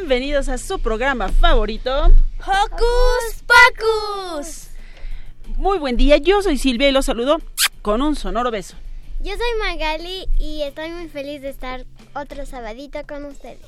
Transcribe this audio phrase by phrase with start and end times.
[0.00, 2.06] Bienvenidos a su programa favorito,
[2.38, 4.70] ¡Hocus Pocus!
[5.58, 7.36] Muy buen día, yo soy Silvia y los saludo
[7.82, 8.76] con un sonoro beso.
[9.20, 11.84] Yo soy Magali y estoy muy feliz de estar
[12.14, 13.60] otro sabadito con ustedes.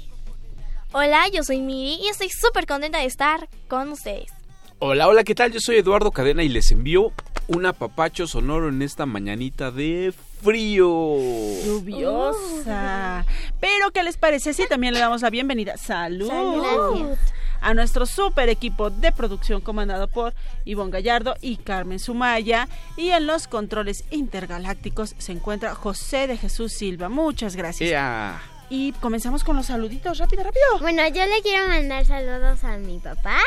[0.93, 4.33] Hola, yo soy Miri y estoy súper contenta de estar con ustedes.
[4.79, 5.53] Hola, hola, ¿qué tal?
[5.53, 7.13] Yo soy Eduardo Cadena y les envío
[7.47, 11.17] un apapacho sonoro en esta mañanita de frío.
[11.65, 13.25] Lluviosa.
[13.61, 15.77] Pero, ¿qué les parece si también le damos la bienvenida?
[15.77, 16.29] ¡Salud!
[16.29, 17.19] Gracias.
[17.61, 22.69] A nuestro super equipo de producción comandado por Ivonne Gallardo y Carmen Sumaya.
[22.97, 27.09] Y en los controles intergalácticos se encuentra José de Jesús Silva.
[27.09, 28.41] Muchas gracias.
[28.69, 30.65] Y comenzamos con los saluditos, rápido, rápido.
[30.81, 33.39] Bueno, yo le quiero mandar saludos a mi papá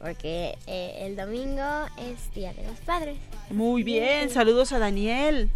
[0.00, 3.18] porque eh, el domingo es Día de los Padres.
[3.50, 5.50] Muy bien, saludos a Daniel.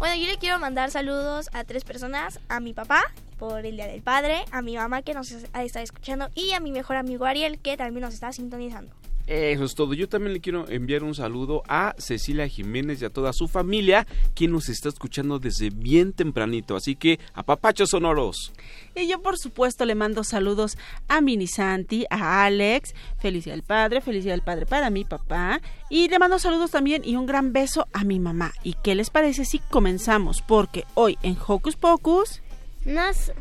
[0.00, 3.02] Bueno, yo le quiero mandar saludos a tres personas, a mi papá
[3.38, 6.72] por el Día del Padre, a mi mamá que nos está escuchando y a mi
[6.72, 8.94] mejor amigo Ariel que también nos está sintonizando.
[9.26, 9.92] Eso es todo.
[9.92, 14.06] Yo también le quiero enviar un saludo a Cecilia Jiménez y a toda su familia,
[14.34, 16.74] quien nos está escuchando desde bien tempranito.
[16.74, 18.52] Así que, apapachos sonoros.
[18.94, 20.76] Y yo, por supuesto, le mando saludos
[21.08, 22.94] a Mini Santi, a Alex.
[23.18, 25.60] Feliz Día del Padre, feliz Día del Padre para mi papá.
[25.88, 28.52] Y le mando saludos también y un gran beso a mi mamá.
[28.62, 30.42] ¿Y qué les parece si comenzamos?
[30.42, 32.42] Porque hoy en Hocus Pocus...
[32.84, 33.32] Nos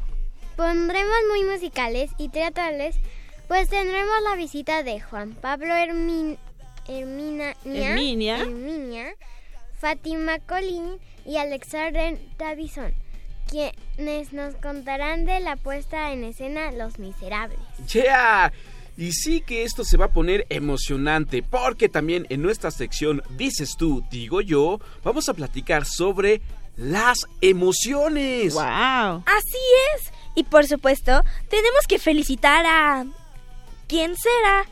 [0.59, 2.97] pondremos muy musicales y teatrales,
[3.47, 6.37] pues tendremos la visita de Juan Pablo Hermin,
[6.85, 8.39] Hermina, Herminia.
[8.39, 9.07] Herminia,
[9.79, 12.93] Fátima Colín y Alexander Davison,
[13.49, 17.59] quienes nos contarán de la puesta en escena Los Miserables.
[17.91, 18.51] ¡Yeah!
[18.97, 23.75] Y sí que esto se va a poner emocionante, porque también en nuestra sección Dices
[23.77, 26.41] tú, digo yo, vamos a platicar sobre
[26.75, 28.53] las emociones.
[28.53, 29.23] ¡Wow!
[29.25, 29.57] Así
[29.95, 30.11] es.
[30.35, 33.05] Y por supuesto, tenemos que felicitar a...
[33.87, 34.65] ¿Quién será?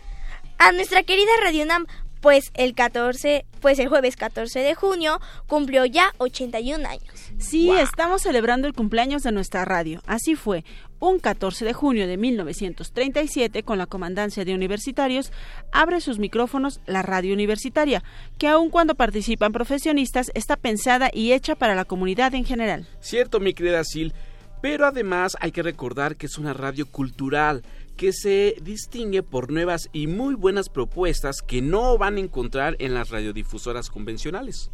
[0.58, 1.88] A nuestra querida Radio Nam,
[2.22, 7.27] pues el 14, pues el jueves 14 de junio cumplió ya 81 años.
[7.38, 7.78] Sí, Wow.
[7.78, 10.02] estamos celebrando el cumpleaños de nuestra radio.
[10.08, 10.64] Así fue.
[11.00, 15.32] Un 14 de junio de 1937, con la comandancia de universitarios,
[15.72, 18.04] abre sus micrófonos la radio universitaria,
[18.40, 22.88] que aun cuando participan profesionistas, está pensada y hecha para la comunidad en general.
[23.00, 24.14] Cierto, mi querida Sil,
[24.62, 27.62] pero además hay que recordar que es una radio cultural
[27.96, 32.94] que se distingue por nuevas y muy buenas propuestas que no van a encontrar en
[32.94, 34.72] las radiodifusoras convencionales.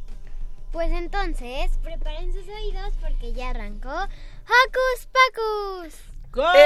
[0.73, 5.93] Pues entonces, preparen sus oídos porque ya arrancó Hocus Pocus.
[6.31, 6.63] ¡Comenzamos!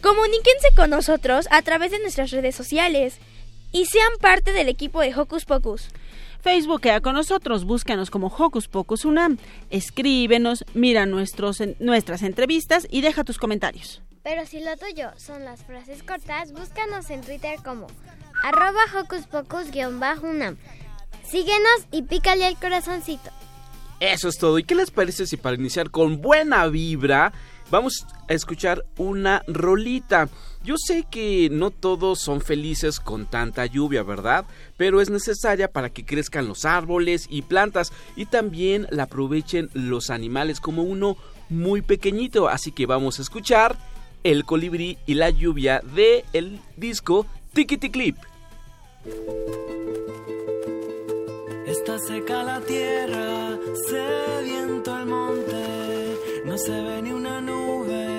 [0.00, 3.18] Comuníquense con nosotros a través de nuestras redes sociales
[3.70, 5.90] y sean parte del equipo de Hocus Pocus.
[6.46, 9.36] Facebookea con nosotros, búscanos como Hocus Pocus Unam,
[9.68, 14.00] escríbenos, mira nuestros, nuestras entrevistas y deja tus comentarios.
[14.22, 17.88] Pero si lo tuyo son las frases cortas, búscanos en Twitter como
[18.44, 20.56] arroba Hocus Pocus-unam.
[21.24, 23.32] Síguenos y pícale al corazoncito.
[23.98, 24.60] Eso es todo.
[24.60, 27.32] ¿Y qué les parece si para iniciar con buena vibra
[27.72, 30.28] vamos a escuchar una rolita?
[30.66, 34.46] Yo sé que no todos son felices con tanta lluvia, ¿verdad?
[34.76, 40.10] Pero es necesaria para que crezcan los árboles y plantas y también la aprovechen los
[40.10, 41.16] animales como uno
[41.48, 42.48] muy pequeñito.
[42.48, 43.76] Así que vamos a escuchar
[44.24, 48.16] El colibrí y la lluvia de el disco Tikiti Clip.
[51.64, 53.56] Está seca la tierra,
[53.88, 58.15] sediento el monte, no se ve ni una nube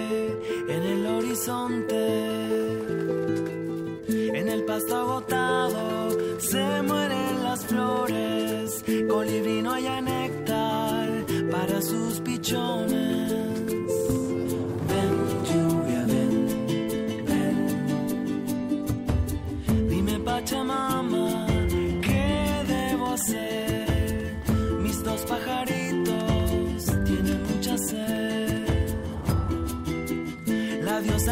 [4.09, 13.26] En el pasto agotado se mueren las flores, colibrí no haya néctar para sus pichones.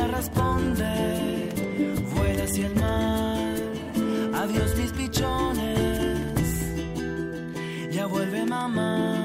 [0.08, 1.50] Responde,
[2.14, 3.56] vuela hacia el mar.
[4.44, 6.50] Adiós mis pichones,
[7.92, 9.25] ya vuelve mamá.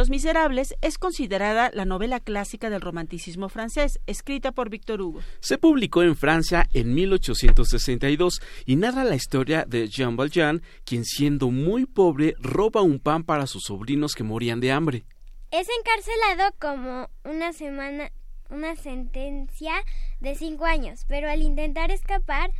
[0.00, 5.20] Los Miserables es considerada la novela clásica del romanticismo francés, escrita por Víctor Hugo.
[5.40, 11.50] Se publicó en Francia en 1862 y narra la historia de Jean Valjean, quien siendo
[11.50, 15.04] muy pobre roba un pan para sus sobrinos que morían de hambre.
[15.50, 18.10] Es encarcelado como una semana,
[18.48, 19.74] una sentencia
[20.20, 22.52] de cinco años, pero al intentar escapar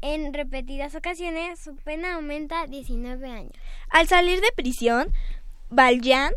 [0.00, 3.52] en repetidas ocasiones, su pena aumenta a 19 años.
[3.88, 5.12] Al salir de prisión,
[5.70, 6.34] Valjean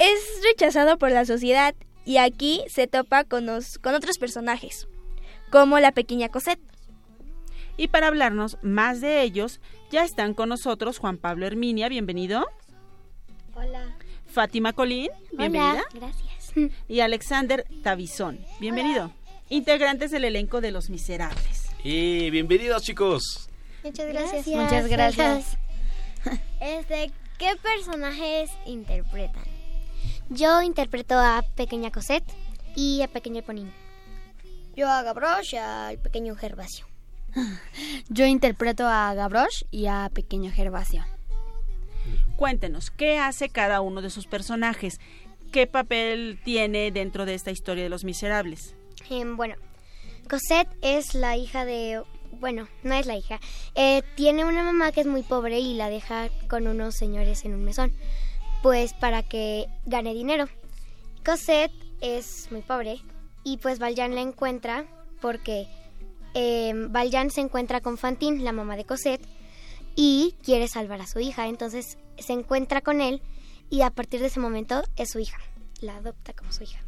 [0.00, 4.88] es rechazado por la sociedad y aquí se topa con, los- con otros personajes,
[5.52, 6.60] como la pequeña Cosette.
[7.76, 12.46] Y para hablarnos más de ellos, ya están con nosotros Juan Pablo Herminia, bienvenido.
[13.54, 13.96] Hola.
[14.26, 15.82] Fátima Colín, bienvenida.
[15.92, 16.52] Gracias.
[16.88, 19.12] Y Alexander Tavizón, bienvenido.
[19.48, 21.68] Integrantes del elenco de Los Miserables.
[21.84, 23.48] Y bienvenidos chicos.
[23.84, 24.46] Muchas gracias.
[24.46, 25.56] Muchas gracias.
[26.60, 29.42] Este, ¿qué personajes interpretan?
[30.32, 32.32] Yo interpreto a Pequeña Cosette
[32.76, 33.72] y a Pequeño Ponín.
[34.76, 36.86] Yo a Gavroche y al pequeño Gervasio.
[38.08, 41.04] Yo interpreto a Gavroche y a Pequeño Gervasio.
[42.36, 45.00] Cuéntenos, ¿qué hace cada uno de sus personajes?
[45.50, 48.76] ¿Qué papel tiene dentro de esta historia de Los Miserables?
[49.10, 49.56] Em, bueno,
[50.28, 52.04] Cosette es la hija de...
[52.38, 53.40] Bueno, no es la hija.
[53.74, 57.54] Eh, tiene una mamá que es muy pobre y la deja con unos señores en
[57.54, 57.92] un mesón.
[58.62, 60.46] Pues para que gane dinero.
[61.24, 63.00] Cosette es muy pobre
[63.44, 64.86] y pues Valjean la encuentra
[65.20, 65.66] porque
[66.34, 69.26] eh, Valjean se encuentra con Fantine, la mamá de Cosette,
[69.96, 71.46] y quiere salvar a su hija.
[71.46, 73.22] Entonces se encuentra con él
[73.68, 75.38] y a partir de ese momento es su hija.
[75.80, 76.80] La adopta como su hija.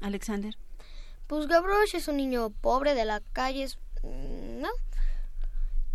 [0.00, 0.54] Alexander.
[1.26, 3.66] pues Gavroche es un niño pobre de la calle,
[4.02, 4.68] mm, ¿no?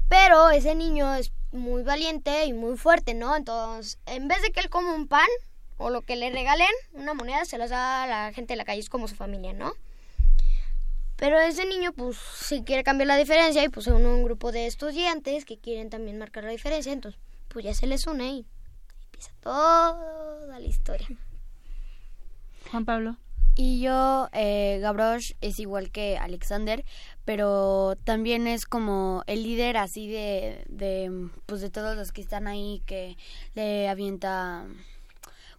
[0.10, 3.36] Pero ese niño es muy valiente y muy fuerte, ¿no?
[3.36, 5.28] Entonces, en vez de que él coma un pan
[5.78, 8.66] o lo que le regalen, una moneda se las da a la gente de la
[8.66, 9.74] calle, es como su familia, ¿no?
[11.18, 14.66] Pero ese niño, pues, si quiere cambiar la diferencia y pues une un grupo de
[14.66, 18.46] estudiantes que quieren también marcar la diferencia, entonces, pues ya se les une y
[19.06, 21.08] empieza toda la historia.
[22.72, 23.18] Juan Pablo.
[23.54, 26.86] Y yo, eh, Gavroche es igual que Alexander,
[27.26, 32.48] pero también es como el líder así de, de, pues de todos los que están
[32.48, 33.18] ahí que
[33.54, 34.66] le avienta,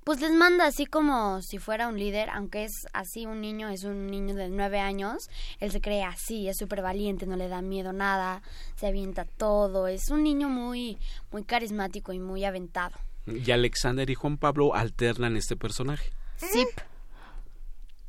[0.05, 3.85] pues les manda así como si fuera un líder, aunque es así un niño, es
[3.85, 7.63] un niño de nueve años, él se cree así, es súper valiente, no le da
[7.63, 8.43] miedo nada,
[8.77, 10.99] se avienta todo, es un niño muy,
[11.31, 12.97] muy carismático y muy aventado.
[13.27, 16.11] Y Alexander y Juan Pablo alternan este personaje.
[16.37, 16.67] Sí.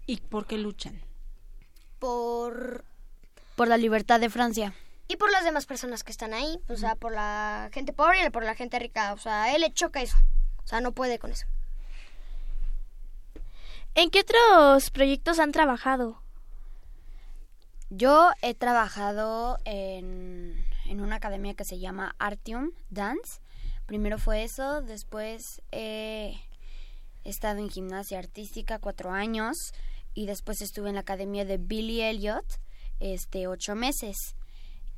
[0.08, 1.00] ¿Y por qué luchan?
[2.00, 2.84] Por...
[3.56, 4.74] Por la libertad de Francia.
[5.08, 8.30] Y por las demás personas que están ahí, o sea, por la gente pobre y
[8.30, 10.18] por la gente rica, o sea, a él le choca eso,
[10.64, 11.46] o sea, no puede con eso.
[13.96, 16.22] ¿En qué otros proyectos han trabajado?
[17.90, 23.40] Yo he trabajado en, en una academia que se llama Artium Dance.
[23.86, 26.40] Primero fue eso, después he
[27.24, 29.74] estado en gimnasia artística cuatro años
[30.16, 32.62] y después estuve en la academia de Billy Elliot
[33.04, 34.36] este ocho meses.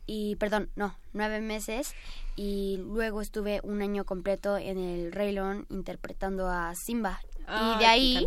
[0.05, 1.93] Y perdón no nueve meses.
[2.35, 7.19] Y luego estuve un año completo en el Rey León interpretando a Simba.
[7.47, 8.25] Y de ahí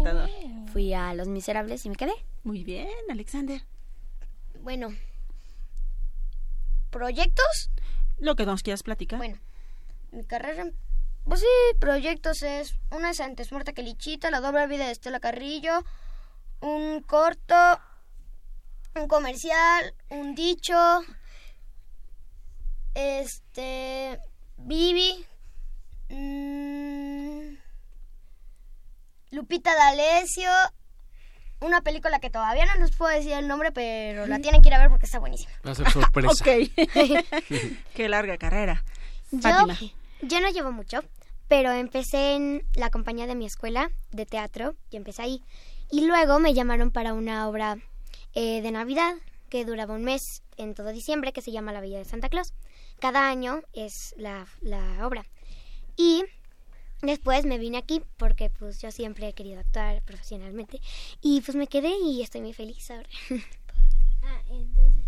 [0.72, 2.14] fui a Los Miserables y me quedé.
[2.44, 3.62] Muy bien Alexander.
[4.62, 4.88] Bueno
[6.90, 7.70] proyectos
[8.18, 9.18] lo que nos quieras platicar.
[9.18, 9.38] Bueno
[10.10, 10.64] mi carrera
[11.28, 15.20] pues sí, proyectos es una es antes muerta que lichita, la doble vida de Estela
[15.20, 15.84] Carrillo,
[16.60, 17.54] un corto,
[18.94, 20.74] un comercial, un dicho,
[22.94, 24.18] este,
[24.56, 25.24] Vivi,
[26.08, 27.56] mmm,
[29.30, 30.50] Lupita D'Alessio,
[31.60, 34.74] una película que todavía no les puedo decir el nombre, pero la tienen que ir
[34.74, 35.52] a ver porque está buenísima.
[35.66, 36.28] Va a ser sorpresa.
[36.32, 36.46] ok.
[37.94, 38.84] Qué larga carrera.
[39.30, 39.50] Yo,
[40.22, 41.00] yo no llevo mucho,
[41.48, 45.42] pero empecé en la compañía de mi escuela de teatro y empecé ahí.
[45.90, 47.78] Y luego me llamaron para una obra
[48.40, 49.16] eh, de Navidad
[49.48, 52.54] que duraba un mes en todo diciembre que se llama La Villa de Santa Claus.
[53.00, 55.26] Cada año es la, la obra.
[55.96, 56.22] Y
[57.02, 60.80] después me vine aquí porque pues yo siempre he querido actuar profesionalmente
[61.20, 63.08] y pues me quedé y estoy muy feliz ahora.
[64.22, 65.04] ah, entonces,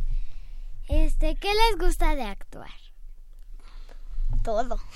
[0.89, 2.75] este, ¿qué les gusta de actuar?
[4.43, 4.81] Todo.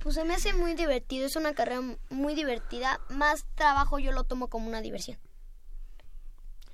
[0.00, 1.80] Pues se me hace muy divertido, es una carrera
[2.10, 3.00] muy divertida.
[3.08, 5.18] Más trabajo yo lo tomo como una diversión.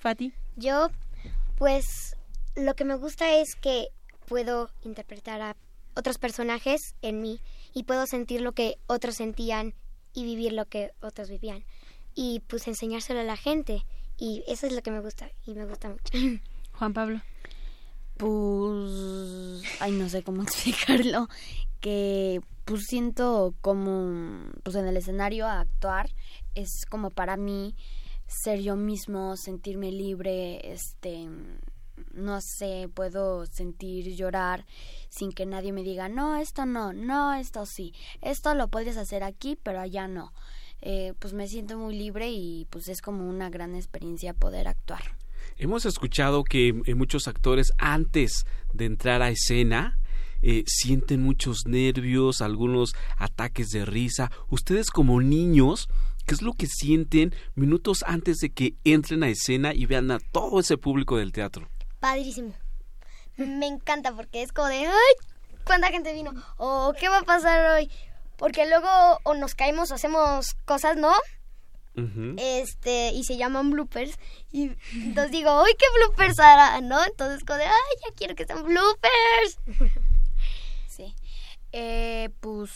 [0.03, 0.33] Fati.
[0.57, 0.89] Yo,
[1.57, 2.17] pues,
[2.57, 3.89] lo que me gusta es que
[4.27, 5.57] puedo interpretar a
[5.95, 7.41] otros personajes en mí
[7.73, 9.75] y puedo sentir lo que otros sentían
[10.13, 11.65] y vivir lo que otros vivían.
[12.15, 13.87] Y pues enseñárselo a la gente.
[14.19, 16.13] Y eso es lo que me gusta y me gusta mucho.
[16.73, 17.21] Juan Pablo.
[18.17, 21.29] Pues, ay, no sé cómo explicarlo,
[21.81, 26.11] que pues siento como, pues en el escenario actuar
[26.55, 27.75] es como para mí
[28.43, 31.29] ser yo mismo, sentirme libre, este,
[32.13, 34.65] no sé, puedo sentir llorar
[35.09, 39.23] sin que nadie me diga, no, esto no, no, esto sí, esto lo puedes hacer
[39.23, 40.33] aquí, pero allá no.
[40.85, 45.03] Eh, pues me siento muy libre y pues es como una gran experiencia poder actuar.
[45.57, 49.99] Hemos escuchado que muchos actores antes de entrar a escena
[50.45, 54.33] eh, sienten muchos nervios, algunos ataques de risa.
[54.49, 55.89] Ustedes como niños,
[56.27, 60.19] ¿qué es lo que sienten minutos antes de que entren a escena y vean a
[60.19, 61.69] todo ese público del teatro?
[62.01, 62.55] Padrísimo.
[63.37, 65.15] Me encanta porque es como de, ¡ay!
[65.65, 66.33] ¿Cuánta gente vino?
[66.57, 67.91] ¿O qué va a pasar hoy?
[68.37, 68.89] Porque luego
[69.23, 71.13] o nos caemos o hacemos cosas, ¿no?
[72.39, 74.19] Este, y se llaman bloopers.
[74.51, 76.81] Y entonces digo, ¡uy, qué bloopers hará!
[76.81, 77.05] ¿No?
[77.05, 79.59] Entonces, como de, ¡ay, ya quiero que sean bloopers!
[80.89, 81.15] Sí.
[81.73, 82.71] Eh, pues.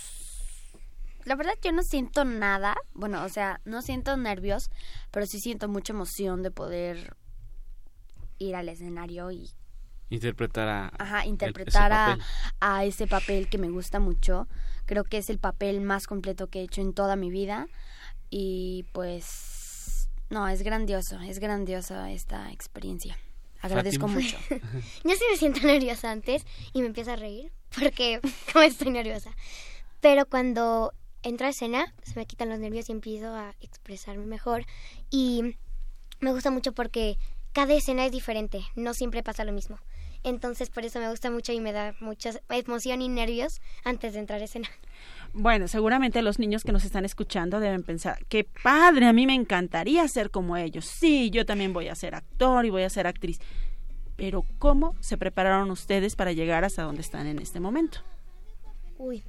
[1.26, 2.76] La verdad, yo no siento nada.
[2.94, 4.70] Bueno, o sea, no siento nervios,
[5.10, 7.16] pero sí siento mucha emoción de poder
[8.38, 9.50] ir al escenario y.
[10.08, 10.92] Interpretar a.
[10.96, 12.16] Ajá, interpretar a,
[12.60, 14.46] a ese papel que me gusta mucho.
[14.84, 17.66] Creo que es el papel más completo que he hecho en toda mi vida.
[18.30, 20.08] Y pues.
[20.30, 23.18] No, es grandioso, es grandiosa esta experiencia.
[23.62, 24.36] Agradezco mucho.
[24.50, 28.20] Yo sí me siento nerviosa antes y me empiezo a reír porque
[28.52, 29.32] como estoy nerviosa.
[30.00, 30.92] Pero cuando
[31.26, 34.64] entro a escena se me quitan los nervios y empiezo a expresarme mejor.
[35.10, 35.56] Y
[36.20, 37.18] me gusta mucho porque
[37.52, 39.78] cada escena es diferente, no siempre pasa lo mismo.
[40.22, 44.20] Entonces por eso me gusta mucho y me da mucha emoción y nervios antes de
[44.20, 44.68] entrar a escena.
[45.32, 49.34] Bueno, seguramente los niños que nos están escuchando deben pensar, qué padre, a mí me
[49.34, 50.86] encantaría ser como ellos.
[50.86, 53.38] Sí, yo también voy a ser actor y voy a ser actriz.
[54.16, 57.98] Pero ¿cómo se prepararon ustedes para llegar hasta donde están en este momento?
[58.96, 59.22] Uy.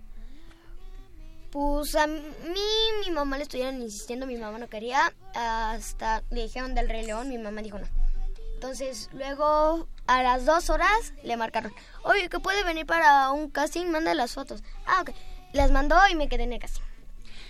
[1.51, 2.19] Pues a mí,
[3.05, 7.29] mi mamá le estuvieron insistiendo, mi mamá no quería, hasta le dijeron del Rey León,
[7.29, 7.87] mi mamá dijo no.
[8.55, 11.71] Entonces, luego a las dos horas le marcaron,
[12.03, 14.63] oye, que puede venir para un casting, manda las fotos.
[14.85, 15.11] Ah, ok.
[15.53, 16.81] Las mandó y me quedé en el casting.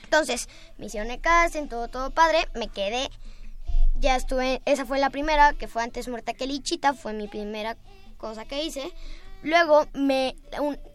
[0.04, 3.10] Entonces, me hicieron el casting, todo, todo padre, me quedé.
[4.00, 7.78] Ya estuve, esa fue la primera, que fue antes muerta que Lichita, fue mi primera
[8.18, 8.94] cosa que hice.
[9.44, 10.36] Luego, me,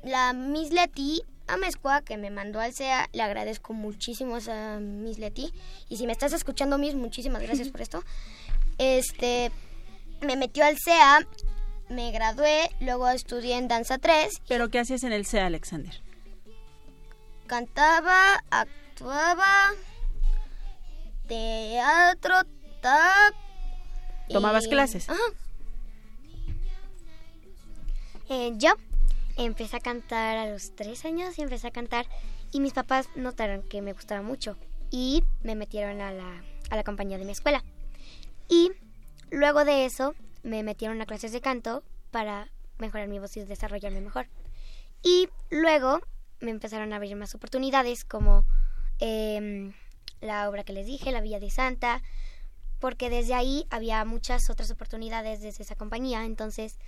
[0.05, 5.53] la Miss Leti Amezcua, que me mandó al SEA, le agradezco muchísimo a Miss Leti.
[5.89, 8.03] Y si me estás escuchando, Miss, muchísimas gracias por esto.
[8.79, 9.53] Este,
[10.21, 11.27] me metió al SEA,
[11.89, 14.43] me gradué, luego estudié en Danza 3.
[14.49, 16.01] ¿Pero qué hacías en el SEA, Alexander?
[17.47, 19.73] Cantaba, actuaba,
[21.29, 22.35] teatro,
[22.81, 23.35] tap.
[24.31, 25.11] ¿Tomabas clases?
[25.11, 25.21] Ajá.
[28.31, 28.71] Eh, yo
[29.37, 32.07] empecé a cantar a los tres años y empecé a cantar
[32.51, 34.57] y mis papás notaron que me gustaba mucho
[34.91, 37.65] y me metieron a la, a la compañía de mi escuela.
[38.49, 38.71] Y
[39.31, 44.01] luego de eso me metieron a clases de canto para mejorar mi voz y desarrollarme
[44.01, 44.27] mejor.
[45.03, 46.01] Y luego
[46.41, 48.45] me empezaron a abrir más oportunidades como
[48.99, 49.73] em,
[50.21, 52.03] la obra que les dije, La Villa de Santa,
[52.79, 56.25] porque desde ahí había muchas otras oportunidades desde esa compañía.
[56.25, 56.79] Entonces,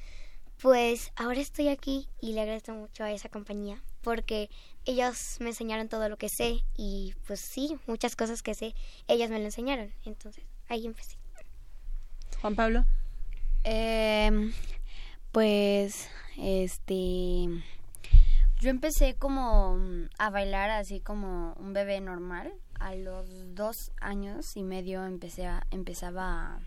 [0.65, 4.49] pues ahora estoy aquí y le agradezco mucho a esa compañía porque
[4.87, 8.75] ellos me enseñaron todo lo que sé y pues sí, muchas cosas que sé,
[9.07, 9.93] ellas me lo enseñaron.
[10.07, 11.19] Entonces, ahí empecé.
[12.41, 12.87] Juan Pablo.
[13.65, 14.53] Eh,
[15.33, 16.09] pues,
[16.39, 17.47] este,
[18.59, 19.79] yo empecé como
[20.17, 22.55] a bailar así como un bebé normal.
[22.81, 26.61] A los dos años y medio empecé a, empezaba, a,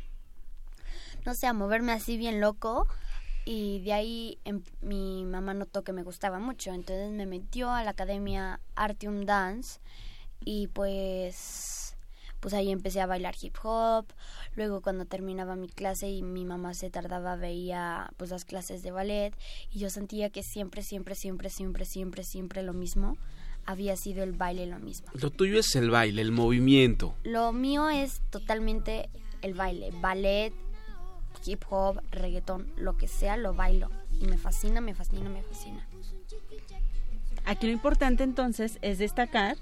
[1.26, 2.88] no sé, a moverme así bien loco.
[3.50, 6.74] Y de ahí em, mi mamá notó que me gustaba mucho.
[6.74, 9.80] Entonces me metió a la academia Artium Dance.
[10.44, 11.96] Y pues
[12.42, 14.06] pues ahí empecé a bailar hip hop.
[14.58, 18.92] Luego cuando terminaba mi clase y mi mamá se tardaba veía pues las clases de
[18.92, 19.34] ballet
[19.72, 23.16] y yo sentía que siempre, siempre, siempre, siempre, siempre, siempre lo mismo
[23.66, 25.08] había sido el baile lo mismo.
[25.14, 27.16] Lo tuyo es el baile, el movimiento.
[27.24, 29.10] Lo mío es totalmente
[29.42, 30.54] el baile, ballet,
[31.46, 33.90] hip hop, reggaetón, lo que sea, lo bailo.
[34.20, 35.88] Y me fascina, me fascina, me fascina.
[37.46, 39.58] Aquí lo importante entonces es destacar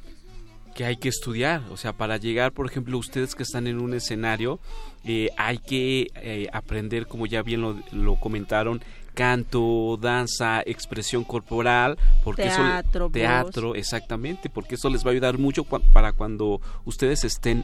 [0.76, 3.94] que hay que estudiar, o sea, para llegar, por ejemplo, ustedes que están en un
[3.94, 4.60] escenario,
[5.06, 8.84] eh, hay que eh, aprender, como ya bien lo, lo, comentaron,
[9.14, 15.38] canto, danza, expresión corporal, porque teatro, eso, teatro, exactamente, porque eso les va a ayudar
[15.38, 17.64] mucho para cuando ustedes estén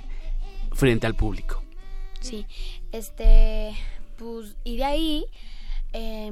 [0.72, 1.62] frente al público.
[2.22, 2.48] Sí,
[2.94, 3.74] este,
[4.22, 5.26] pues, y de ahí
[5.94, 6.30] eh,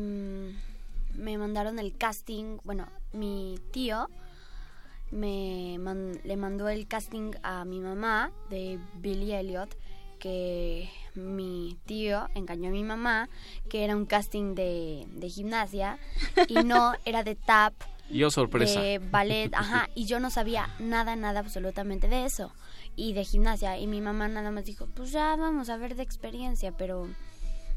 [1.15, 4.08] me mandaron el casting, bueno, mi tío
[5.12, 5.80] me
[6.23, 9.75] le mandó el casting a mi mamá de Billy Elliot
[10.19, 13.28] que mi tío engañó a mi mamá
[13.69, 15.97] que era un casting de, de gimnasia
[16.47, 17.73] y no era de tap
[18.12, 18.82] yo sorpresa.
[18.82, 22.52] de ballet ajá y yo no sabía nada nada absolutamente de eso
[22.95, 26.04] y de gimnasia y mi mamá nada más dijo pues ya vamos a ver de
[26.04, 27.08] experiencia pero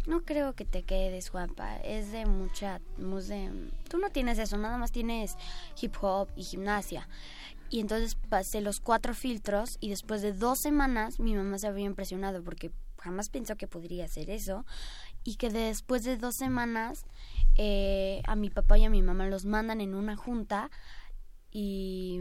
[0.07, 1.77] no creo que te quedes, Juanpa.
[1.79, 2.81] Es de mucha...
[2.97, 5.37] De, tú no tienes eso, nada más tienes
[5.81, 7.09] hip hop y gimnasia.
[7.71, 11.87] Y entonces pasé los cuatro filtros y después de dos semanas mi mamá se había
[11.87, 14.67] impresionado porque jamás pensó que podría hacer eso.
[15.25, 17.05] Y que después de dos semanas
[17.57, 20.71] eh, a mi papá y a mi mamá los mandan en una junta
[21.55, 22.19] y,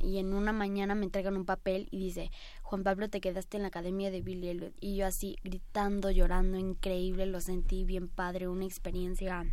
[0.00, 2.30] y, en una mañana me entregan un papel y dice,
[2.70, 4.72] Juan Pablo, te quedaste en la academia de Billy Elliot.
[4.78, 9.44] Y yo así, gritando, llorando, increíble, lo sentí bien padre, una experiencia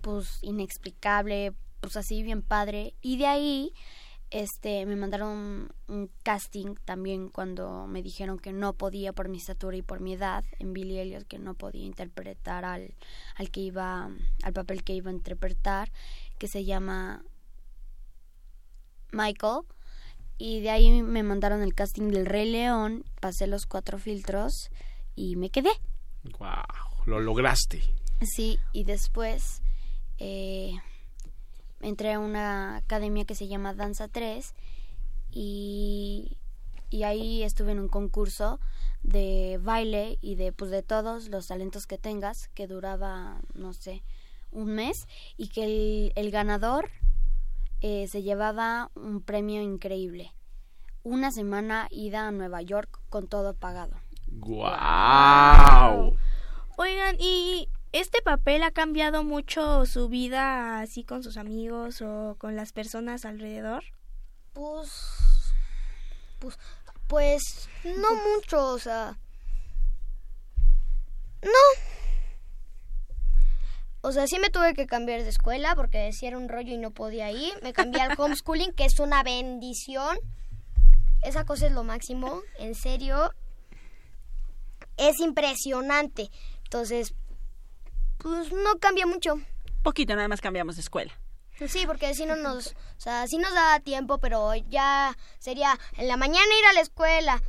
[0.00, 2.94] pues inexplicable, pues así bien padre.
[3.02, 3.74] Y de ahí,
[4.30, 9.76] este, me mandaron un casting también cuando me dijeron que no podía por mi estatura
[9.76, 12.94] y por mi edad en Billy Elliot, que no podía interpretar al,
[13.34, 14.08] al que iba,
[14.42, 15.92] al papel que iba a interpretar,
[16.38, 17.22] que se llama
[19.12, 19.64] Michael.
[20.36, 24.70] Y de ahí me mandaron el casting del Rey León, pasé los cuatro filtros
[25.14, 25.70] y me quedé.
[26.38, 27.06] ¡Wow!
[27.06, 27.82] Lo lograste.
[28.22, 29.62] Sí, y después
[30.18, 30.72] eh,
[31.80, 34.54] entré a una academia que se llama Danza 3
[35.30, 36.36] y,
[36.90, 38.58] y ahí estuve en un concurso
[39.02, 44.02] de baile y de pues de todos los talentos que tengas que duraba no sé
[44.50, 46.90] un mes y que el, el ganador
[47.86, 50.32] eh, se llevaba un premio increíble
[51.02, 53.94] una semana ida a Nueva York con todo pagado
[54.26, 56.16] ¡Guau!
[56.78, 62.56] Oigan, ¿y este papel ha cambiado mucho su vida así con sus amigos o con
[62.56, 63.84] las personas alrededor?
[64.54, 65.52] Pues,
[66.38, 66.58] pues,
[67.06, 69.18] pues, no mucho, o sea,
[71.42, 71.93] no.
[74.06, 76.76] O sea, sí me tuve que cambiar de escuela porque decía era un rollo y
[76.76, 77.54] no podía ir.
[77.62, 80.18] Me cambié al homeschooling, que es una bendición.
[81.22, 83.32] Esa cosa es lo máximo, en serio.
[84.98, 86.30] Es impresionante.
[86.64, 87.14] Entonces,
[88.18, 89.36] pues no cambia mucho.
[89.82, 91.18] Poquito, nada más cambiamos de escuela.
[91.66, 96.08] Sí, porque si no nos, o sea, sí nos da tiempo, pero ya sería en
[96.08, 97.42] la mañana ir a la escuela,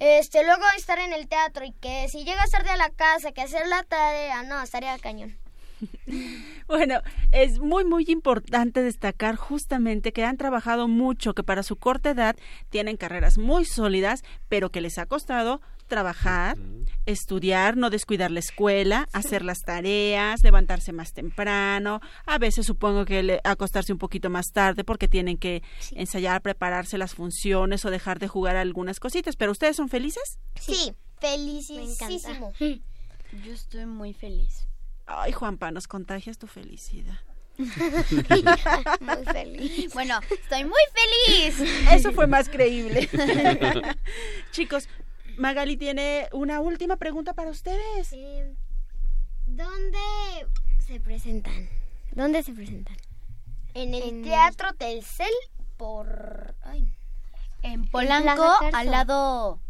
[0.00, 3.42] este, luego estar en el teatro y que si llegas tarde a la casa, que
[3.42, 5.38] hacer la tarea, no, estaría cañón.
[6.68, 7.00] Bueno,
[7.32, 12.36] es muy, muy importante destacar justamente que han trabajado mucho, que para su corta edad
[12.70, 16.56] tienen carreras muy sólidas, pero que les ha costado trabajar,
[17.04, 23.22] estudiar, no descuidar la escuela, hacer las tareas, levantarse más temprano, a veces supongo que
[23.22, 28.18] le, acostarse un poquito más tarde porque tienen que ensayar, prepararse las funciones o dejar
[28.18, 29.36] de jugar algunas cositas.
[29.36, 30.38] ¿Pero ustedes son felices?
[30.58, 32.52] Sí, felicísimo.
[32.58, 34.71] yo estoy muy feliz
[35.06, 37.18] Ay, Juanpa, nos contagias tu felicidad.
[37.58, 39.92] muy feliz.
[39.92, 41.60] Bueno, estoy muy feliz.
[41.90, 43.08] Eso fue más creíble.
[44.52, 44.88] Chicos,
[45.36, 48.12] Magali tiene una última pregunta para ustedes.
[48.12, 48.54] Eh,
[49.46, 49.98] ¿Dónde
[50.78, 51.68] se presentan?
[52.12, 52.96] ¿Dónde se presentan?
[53.74, 55.32] En el Teatro Telcel
[55.76, 56.54] por...
[56.62, 56.92] Ay,
[57.62, 59.60] En Polanco, al lado...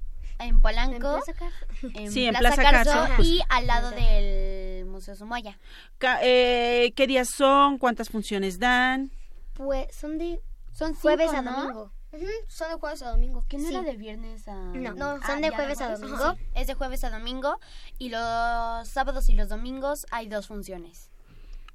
[0.44, 1.66] En Polanco, ¿En Plaza Carso?
[1.94, 3.22] en Sí, en Plaza, Plaza Carso, Carso.
[3.22, 5.59] y al lado del Museo Sumaya.
[5.98, 7.78] Ca- eh, ¿Qué días son?
[7.78, 9.11] ¿Cuántas funciones dan?
[9.55, 10.40] pues son de
[10.72, 11.52] Son jueves a ¿no?
[11.52, 11.92] domingo.
[12.12, 13.44] Ujú, son de jueves a domingo.
[13.48, 13.74] ¿Que no Sí.
[13.74, 14.55] era de viernes a...?
[14.55, 16.35] No, no, Ah, son de jueves a domingo.
[16.35, 17.59] Sí, es de jueves a domingo
[17.98, 21.11] y los sábados y los domingos hay dos funciones.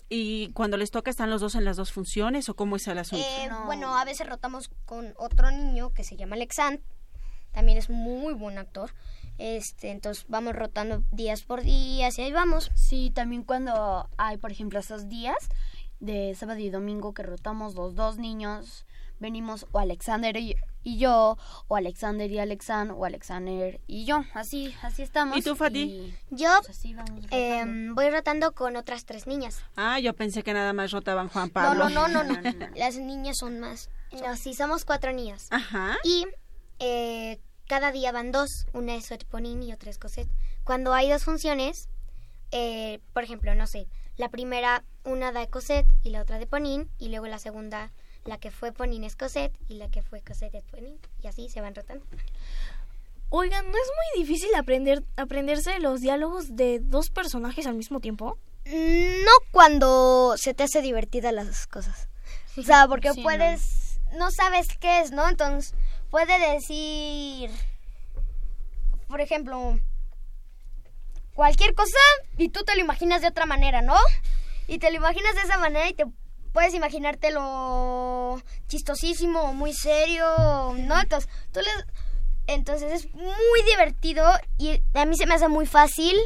[0.10, 2.98] ¿Y cuando les toca están los dos en las dos funciones o cómo es el
[2.98, 3.26] asunto?
[3.40, 3.66] Eh, No.
[3.66, 6.82] Bueno, a veces rotamos con otro niño que se llama Alexand.
[7.58, 8.92] También es muy buen actor.
[9.40, 12.70] Este, entonces vamos rotando días por días y ahí vamos.
[12.76, 15.38] Sí, también cuando hay, por ejemplo, esos días
[16.00, 18.86] de sábado y domingo que rotamos los dos niños,
[19.20, 21.36] venimos o Alexander y, y yo,
[21.68, 24.24] o Alexander y Alexan, o Alexander y yo.
[24.36, 25.36] Así, así estamos.
[25.36, 25.80] ¿Y tú, Fati?
[25.82, 27.36] y, Yo pues, así vamos rotando.
[27.38, 29.64] em, voy rotando con otras tres niñas.
[29.76, 31.90] Ah, yo pensé que nada más rotaban Juan Pablo.
[31.90, 32.40] no, no, no, no.
[32.40, 32.76] No, no, no.
[32.76, 33.90] Las niñas son más.
[34.12, 35.48] No, sí, somos cuatro niñas.
[35.50, 35.98] Ajá.
[36.04, 36.28] Y
[36.80, 38.66] eh, cada día van dos.
[38.74, 40.30] Una es Otponín y otra es Cosette.
[40.64, 41.90] Cuando hay dos funciones,
[42.52, 46.90] eh, por ejemplo, no sé, la primera, una da Cosette y la otra de Ponín,
[46.98, 47.92] y luego la segunda,
[48.26, 50.98] la que fue Ponín es Cosette y la que fue Cosette es Ponín.
[51.22, 52.04] Y así se van rotando.
[53.30, 58.38] Oigan, ¿no es muy difícil aprender aprenderse los diálogos de dos personajes al mismo tiempo?
[58.66, 62.08] No cuando se te hace divertida las cosas.
[62.58, 64.32] O sea, porque Sí, puedes, no.
[64.32, 65.28] sabes qué es, ¿no?
[65.28, 65.74] Entonces,
[66.10, 67.52] puede decir,
[69.08, 69.80] por ejemplo,
[71.34, 72.00] cualquier cosa
[72.38, 73.96] y tú te lo imaginas de otra manera, ¿no?
[74.68, 76.06] Y te lo imaginas de esa manera y te
[76.52, 80.26] puedes imaginártelo chistosísimo, muy serio,
[80.78, 81.00] ¿no?
[81.00, 81.60] Entonces, tú
[82.48, 84.26] entonces es muy divertido
[84.58, 86.18] y a mí se me hace muy fácil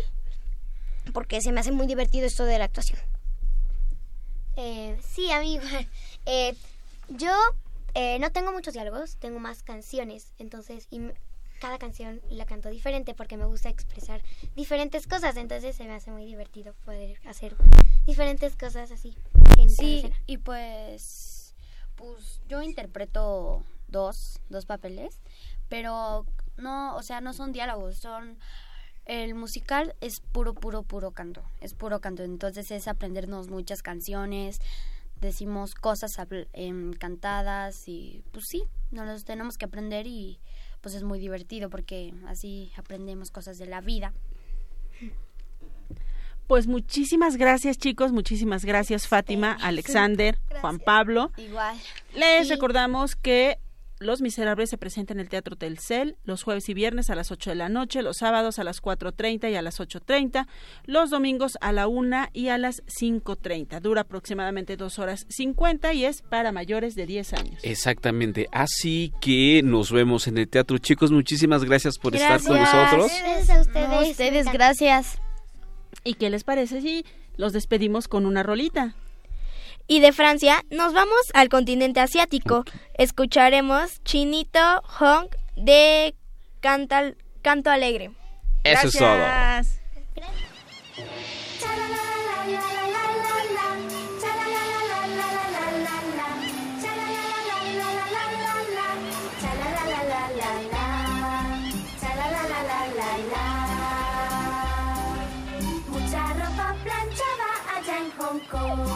[1.14, 3.00] porque se me hace muy divertido esto de la actuación.
[4.56, 5.64] Eh, sí, amigo.
[6.28, 6.56] Eh,
[7.10, 7.34] yo
[7.94, 11.02] eh, no tengo muchos diálogos, tengo más canciones, entonces y
[11.60, 14.22] cada canción la canto diferente porque me gusta expresar
[14.56, 17.56] diferentes cosas, entonces se me hace muy divertido poder hacer
[18.06, 19.16] diferentes cosas así.
[19.58, 21.54] En Sí, y pues,
[21.96, 25.20] pues yo interpreto dos, dos papeles,
[25.70, 26.26] pero
[26.58, 28.38] no, o sea, no son diálogos, son
[29.06, 34.62] el musical es puro, puro, puro canto, es puro canto, entonces es aprendernos muchas canciones,
[35.22, 36.18] decimos cosas
[36.54, 40.40] em, cantadas y pues sí, nos los tenemos que aprender y
[40.82, 44.14] pues es muy divertido porque así aprendemos cosas de la vida.
[46.48, 48.12] Pues muchísimas gracias, chicos.
[48.12, 51.32] Muchísimas gracias, Fátima, Alexander, Juan Pablo.
[51.38, 51.78] Igual.
[52.14, 53.58] Les recordamos que
[54.02, 57.52] Los Miserables se presenta en el Teatro Telcel los jueves y viernes a las 8
[57.52, 60.48] de la noche, los sábados a las 4.30 y a las 8.30,
[60.86, 63.80] los domingos a la 1 y a las 5.30.
[63.80, 67.60] Dura aproximadamente 2 horas 50 y es para mayores de 10 años.
[67.62, 68.48] Exactamente.
[68.52, 70.80] Así que nos vemos en el teatro.
[70.80, 73.12] Chicos, muchísimas gracias por estar con nosotros.
[73.22, 73.88] Gracias a ustedes.
[73.88, 75.20] A ustedes, gracias.
[76.04, 77.06] ¿Y qué les parece si
[77.38, 78.96] los despedimos con una rolita?
[79.92, 82.64] Y de Francia nos vamos al continente asiático.
[82.94, 85.28] Escucharemos Chinito Hong
[85.58, 86.16] de
[86.62, 88.12] Cantal- Canto Alegre.
[88.64, 89.18] Eso es todo.
[89.18, 89.82] Gracias.
[105.90, 108.91] Mucha ropa planchada allá en Hong Kong.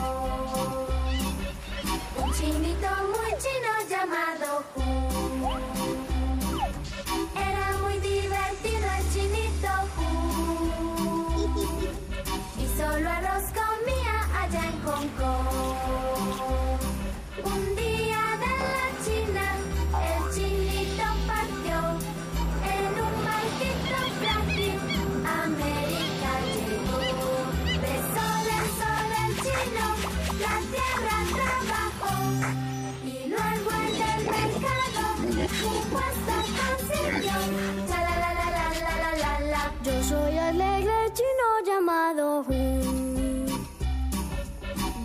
[41.15, 43.45] Chino llamado Hun.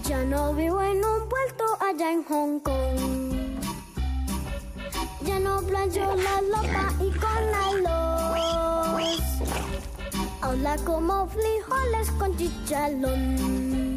[0.04, 2.98] Ya no vivo en un puerto allá en Hong Kong.
[5.22, 8.00] Ya no plancho la ropa y con arroz.
[10.40, 13.89] Ahora como frijoles con chicharrón.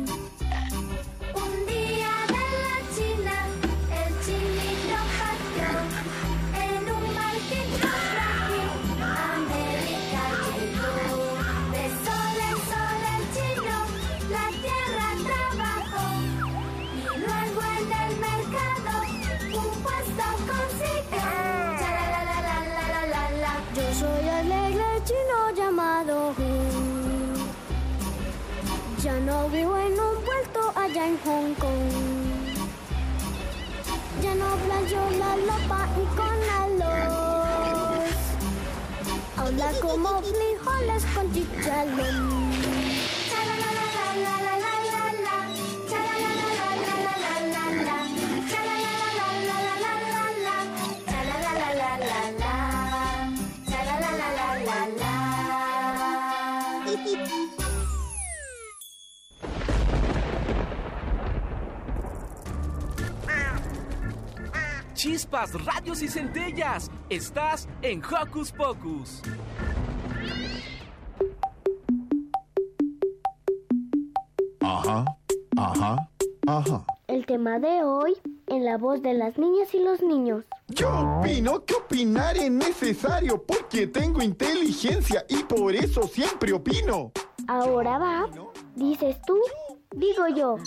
[65.33, 66.91] Chispas, radios y centellas.
[67.09, 69.21] Estás en Hocus Pocus.
[74.61, 75.05] Ajá,
[75.57, 76.09] ajá,
[76.45, 76.85] ajá.
[77.07, 78.13] El tema de hoy
[78.47, 80.45] en la voz de las niñas y los niños.
[80.67, 87.11] Yo opino que opinar es necesario porque tengo inteligencia y por eso siempre opino.
[87.47, 88.29] Ahora va.
[88.75, 89.39] Dices tú,
[89.95, 90.57] digo yo.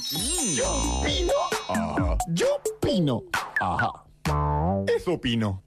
[0.54, 0.68] Yo
[1.00, 1.32] opino.
[1.68, 2.18] Ajá.
[2.30, 2.46] Yo
[2.80, 3.22] opino.
[3.60, 4.05] Ajá.
[4.94, 5.62] Eso opino.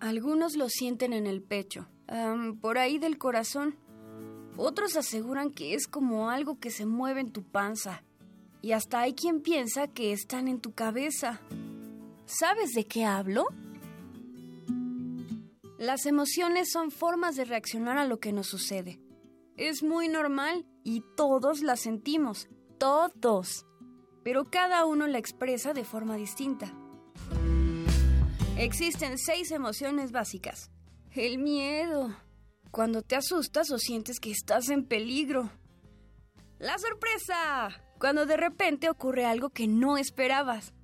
[0.00, 1.86] Algunos lo sienten en el pecho,
[2.60, 3.76] por ahí del corazón.
[4.56, 8.02] Otros aseguran que es como algo que se mueve en tu panza.
[8.62, 11.40] Y hasta hay quien piensa que están en tu cabeza.
[12.26, 13.46] ¿Sabes de qué hablo?
[15.78, 19.00] Las emociones son formas de reaccionar a lo que nos sucede.
[19.56, 23.66] Es muy normal y todos la sentimos, todos.
[24.22, 26.74] Pero cada uno la expresa de forma distinta.
[28.60, 30.70] Existen seis emociones básicas.
[31.12, 32.14] El miedo,
[32.70, 35.50] cuando te asustas o sientes que estás en peligro.
[36.58, 40.74] La sorpresa, cuando de repente ocurre algo que no esperabas.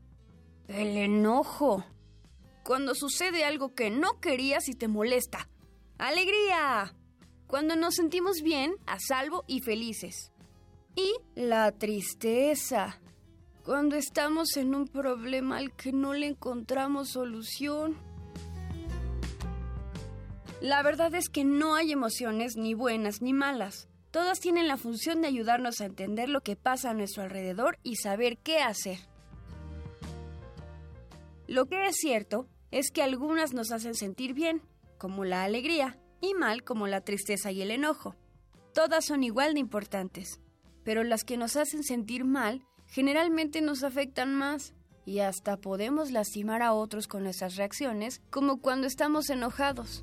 [0.69, 1.85] El enojo,
[2.65, 5.51] cuando sucede algo que no querías y te molesta.
[5.99, 6.95] Alegría,
[7.47, 10.33] cuando nos sentimos bien, a salvo y felices.
[10.95, 13.03] Y la tristeza,
[13.67, 17.97] cuando estamos en un problema al que no le encontramos solución.
[20.61, 23.89] La verdad es que no hay emociones ni buenas ni malas.
[24.13, 27.97] Todas tienen la función de ayudarnos a entender lo que pasa a nuestro alrededor y
[27.97, 28.99] saber qué hacer.
[31.49, 34.63] Lo que es cierto es que algunas nos hacen sentir bien,
[34.97, 38.15] como la alegría, y mal como la tristeza y el enojo.
[38.73, 40.41] Todas son igual de importantes,
[40.85, 42.63] pero las que nos hacen sentir mal
[42.97, 44.73] generalmente nos afectan más
[45.05, 50.03] y hasta podemos lastimar a otros con nuestras reacciones, como cuando estamos enojados.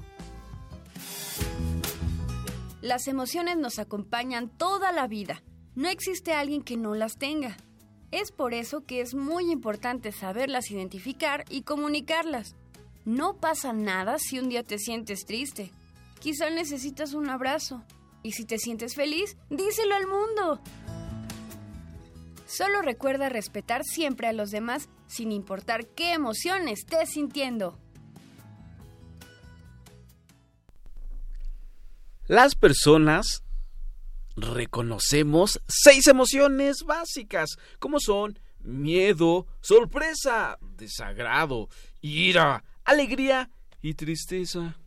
[2.81, 5.41] Las emociones nos acompañan toda la vida.
[5.73, 7.57] No existe alguien que no las tenga.
[8.11, 12.55] Es por eso que es muy importante saberlas identificar y comunicarlas.
[13.05, 15.71] No pasa nada si un día te sientes triste.
[16.19, 17.83] Quizá necesitas un abrazo.
[18.21, 20.61] Y si te sientes feliz, díselo al mundo.
[22.55, 27.79] Solo recuerda respetar siempre a los demás sin importar qué emoción estés sintiendo.
[32.27, 33.43] Las personas
[34.35, 41.69] reconocemos seis emociones básicas, como son miedo, sorpresa, desagrado,
[42.01, 43.49] ira, alegría
[43.81, 44.77] y tristeza.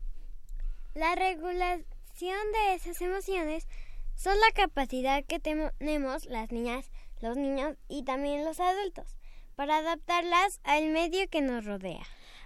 [0.94, 3.66] La regulación de esas emociones
[4.14, 6.90] son la capacidad que tenemos las niñas,
[7.26, 9.16] los niños y también los adultos
[9.56, 12.04] para adaptarlas al medio que nos rodea.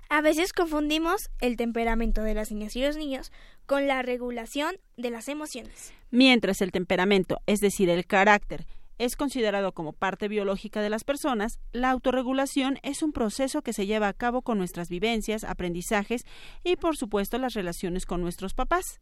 [0.09, 3.31] A veces confundimos el temperamento de las niñas y los niños
[3.67, 5.93] con la regulación de las emociones.
[6.11, 8.67] Mientras el temperamento, es decir, el carácter,
[8.99, 13.87] es considerado como parte biológica de las personas, la autorregulación es un proceso que se
[13.87, 16.25] lleva a cabo con nuestras vivencias, aprendizajes
[16.65, 19.01] y, por supuesto, las relaciones con nuestros papás.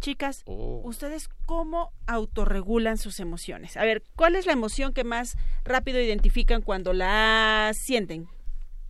[0.00, 0.80] Chicas, Oh.
[0.84, 3.76] ¿ustedes cómo autorregulan sus emociones?
[3.76, 8.26] A ver, ¿cuál es la emoción que más rápido identifican cuando la sienten?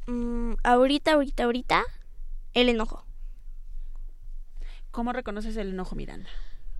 [0.06, 1.82] Mm, ahorita, ahorita, ahorita,
[2.54, 3.04] el enojo.
[4.92, 6.30] ¿Cómo reconoces el enojo, Miranda?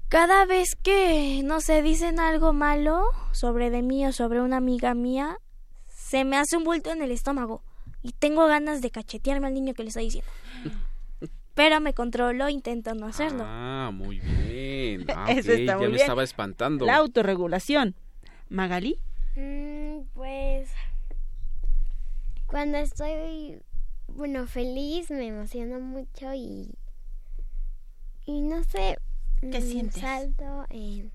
[0.08, 4.94] Cada vez que, no sé, dicen algo malo sobre de mí o sobre una amiga
[4.94, 5.38] mía,
[5.86, 7.62] se me hace un bulto en el estómago
[8.02, 10.30] y tengo ganas de cachetearme al niño que le está diciendo.
[11.54, 13.44] Pero me controlo, intento no hacerlo.
[13.46, 15.06] Ah, muy bien.
[15.16, 16.00] Ah, Eso está ya muy me bien.
[16.02, 16.86] estaba espantando.
[16.86, 17.94] La autorregulación.
[18.48, 18.98] Magali,
[19.36, 20.68] Mm, pues
[22.46, 23.60] cuando estoy,
[24.08, 26.74] bueno, feliz me emociona mucho y
[28.26, 28.98] y no sé,
[29.40, 30.00] ¿Qué mm, sientes?
[30.00, 31.12] salto en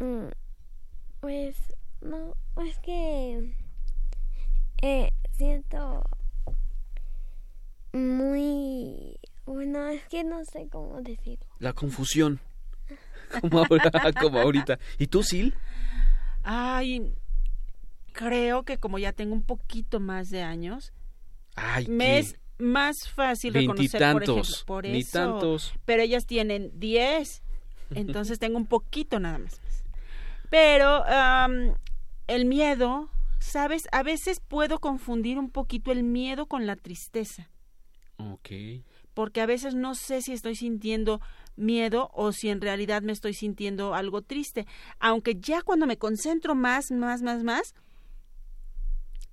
[0.00, 0.28] Mm,
[1.20, 1.56] pues
[2.00, 3.54] no, es que
[4.82, 6.02] eh, siento
[7.94, 11.46] muy bueno, es que no sé cómo decirlo.
[11.58, 12.40] La confusión.
[13.40, 14.78] Como, ahora, como ahorita.
[14.98, 15.54] ¿Y tú, Sil?
[16.44, 17.12] ay,
[18.12, 20.92] creo que como ya tengo un poquito más de años,
[21.56, 22.18] Ay, me ¿qué?
[22.18, 25.10] es más fácil reconocer, por ejemplo, por ni eso.
[25.18, 25.74] tantos.
[25.84, 27.42] Pero ellas tienen 10,
[27.94, 29.60] entonces tengo un poquito nada más.
[30.50, 31.02] Pero
[32.28, 33.08] el miedo,
[33.40, 33.88] ¿sabes?
[33.90, 37.50] A veces puedo confundir un poquito el miedo con la tristeza,
[39.14, 41.20] Porque a veces no sé si estoy sintiendo
[41.56, 44.66] miedo o si en realidad me estoy sintiendo algo triste.
[44.98, 47.74] Aunque ya cuando me concentro más, más, más, más,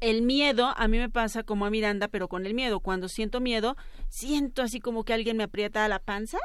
[0.01, 2.79] el miedo a mí me pasa como a Miranda, pero con el miedo.
[2.79, 3.77] Cuando siento miedo,
[4.09, 6.39] siento así como que alguien me aprieta la panza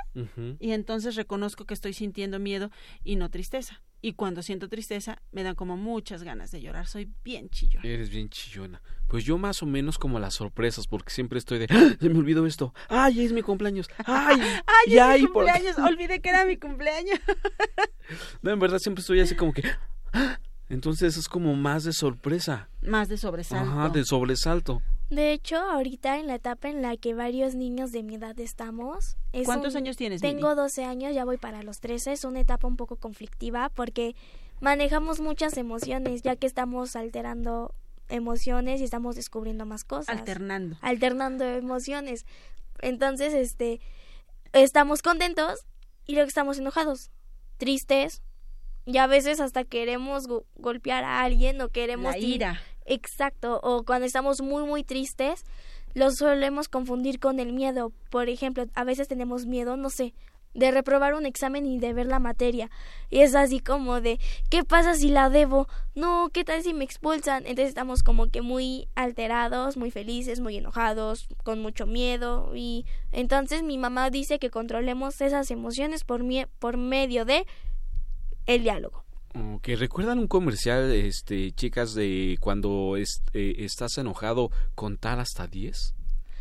[0.59, 2.71] y entonces reconozco que estoy sintiendo miedo
[3.03, 3.83] y no tristeza.
[4.07, 6.87] Y cuando siento tristeza, me dan como muchas ganas de llorar.
[6.87, 7.85] Soy bien chillona.
[7.89, 8.81] Eres bien chillona.
[9.09, 11.97] Pues yo más o menos como las sorpresas, porque siempre estoy de, ¡Ah!
[12.01, 12.73] se me olvidó esto.
[12.89, 13.89] Ay, es mi cumpleaños.
[14.05, 15.77] Ay, ¡Ay, ya, es mi y por- cumpleaños!
[15.79, 17.19] Olvidé que era mi cumpleaños.
[18.43, 19.65] No, en verdad siempre estoy así como que,
[20.13, 20.39] ¡Ah!
[20.69, 22.69] entonces es como más de sorpresa.
[22.83, 23.69] Más de sobresalto.
[23.69, 24.83] Ajá, de sobresalto.
[25.11, 29.17] De hecho, ahorita en la etapa en la que varios niños de mi edad estamos...
[29.33, 30.57] es ¿Cuántos un- años tienes, Tengo Mili?
[30.57, 32.13] 12 años, ya voy para los 13.
[32.13, 34.17] Es una etapa un poco conflictiva porque
[34.61, 37.73] manejamos muchas emociones, ya que estamos alterando
[38.09, 40.09] emociones y estamos descubriendo más cosas.
[40.17, 40.77] Alternando.
[40.81, 42.27] Alternando emociones.
[42.81, 43.81] Entonces, este,
[44.53, 45.67] estamos contentos
[46.05, 47.11] y luego estamos enojados,
[47.59, 48.23] tristes.
[48.87, 52.13] Y a veces hasta queremos go- golpear a alguien o queremos...
[52.13, 52.61] La ira.
[52.87, 55.45] Exacto, o cuando estamos muy muy tristes,
[55.95, 57.93] lo solemos confundir con el miedo.
[58.11, 60.15] Por ejemplo, a veces tenemos miedo, no sé,
[60.57, 62.71] de reprobar un examen y de ver la materia.
[63.11, 64.19] Y es así como de,
[64.51, 65.69] ¿qué pasa si la debo?
[65.95, 67.45] No, ¿qué tal si me expulsan?
[67.47, 72.53] Entonces estamos como que muy alterados, muy felices, muy enojados, con mucho miedo.
[72.55, 76.23] Y entonces mi mamá dice que controlemos esas emociones por,
[76.59, 77.47] por medio de
[78.47, 79.06] el diálogo.
[79.39, 85.95] Ok, ¿recuerdan un comercial, este, chicas, de cuando es- eh, estás enojado contar hasta 10?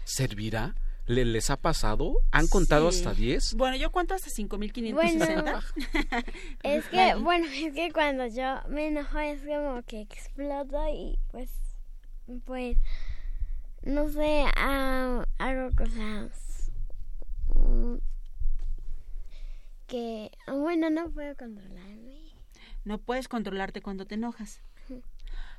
[0.06, 0.76] ¿Servirá?
[1.08, 2.16] ¿Le- ¿Les ha pasado?
[2.32, 3.00] ¿Han contado Sí.
[3.00, 3.54] hasta 10?
[3.56, 5.42] Bueno, yo cuento hasta 5560.
[5.42, 5.60] Bueno,
[6.64, 11.52] es que, bueno, es que cuando yo me enojo es como que exploto y pues,
[12.46, 12.78] pues,
[13.84, 16.72] no sé, ah, hago cosas
[17.56, 17.96] mm,
[19.88, 22.25] que, bueno, no puedo controlarme.
[22.86, 24.62] No puedes controlarte cuando te enojas.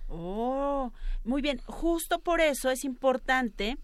[0.08, 0.92] Oh,
[1.24, 1.60] muy bien.
[1.66, 3.76] Justo por eso es importante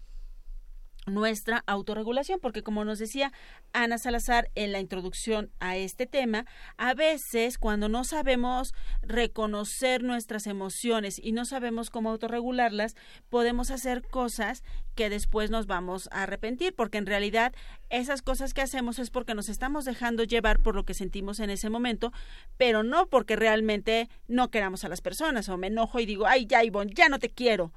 [1.05, 3.31] nuestra autorregulación, porque como nos decía
[3.73, 6.45] Ana Salazar en la introducción a este tema,
[6.77, 12.95] a veces cuando no sabemos reconocer nuestras emociones y no sabemos cómo autorregularlas,
[13.29, 14.63] podemos hacer cosas
[14.95, 17.53] que después nos vamos a arrepentir, porque en realidad
[17.89, 21.49] esas cosas que hacemos es porque nos estamos dejando llevar por lo que sentimos en
[21.49, 22.11] ese momento,
[22.57, 26.45] pero no porque realmente no queramos a las personas o me enojo y digo, ay,
[26.45, 27.73] ya, Ivonne, ya no te quiero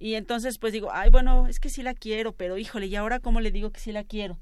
[0.00, 3.20] y entonces pues digo, ay, bueno, es que sí la quiero, pero híjole, ¿y ahora
[3.20, 4.38] cómo le digo que sí la quiero?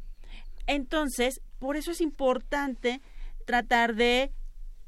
[0.68, 3.02] Entonces, por eso es importante
[3.44, 4.30] tratar de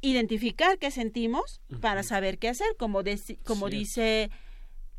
[0.00, 2.68] identificar qué sentimos para saber qué hacer.
[2.78, 3.02] Como,
[3.44, 4.30] como dice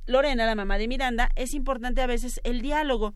[0.07, 3.13] Lorena, la mamá de Miranda, es importante a veces el diálogo.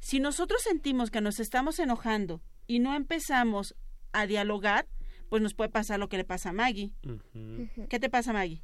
[0.00, 3.74] Si nosotros sentimos que nos estamos enojando y no empezamos
[4.12, 4.86] a dialogar,
[5.28, 6.92] pues nos puede pasar lo que le pasa a Maggie.
[7.90, 8.62] ¿Qué te pasa, Maggie?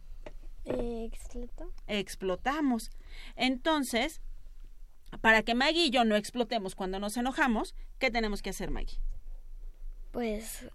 [0.64, 1.72] ¿Explotó?
[1.86, 2.90] Explotamos.
[3.36, 4.20] Entonces,
[5.20, 8.98] para que Maggie y yo no explotemos cuando nos enojamos, ¿qué tenemos que hacer, Maggie?
[10.12, 10.66] Pues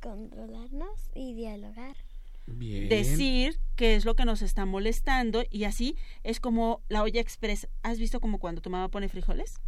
[0.00, 1.96] controlarnos y dialogar.
[2.46, 2.88] Bien.
[2.88, 7.68] Decir qué es lo que nos está molestando y así es como la olla express.
[7.82, 9.60] ¿Has visto como cuando tu mamá pone frijoles?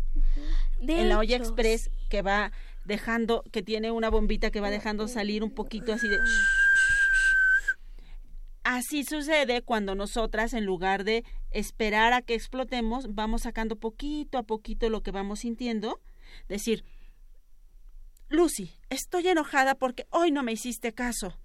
[0.80, 2.52] en la olla express que va
[2.84, 6.16] dejando, que tiene una bombita que va dejando salir un poquito así de...
[8.72, 14.44] Así sucede cuando nosotras, en lugar de esperar a que explotemos, vamos sacando poquito a
[14.44, 16.00] poquito lo que vamos sintiendo.
[16.48, 16.84] Decir,
[18.28, 21.36] Lucy, estoy enojada porque hoy no me hiciste caso.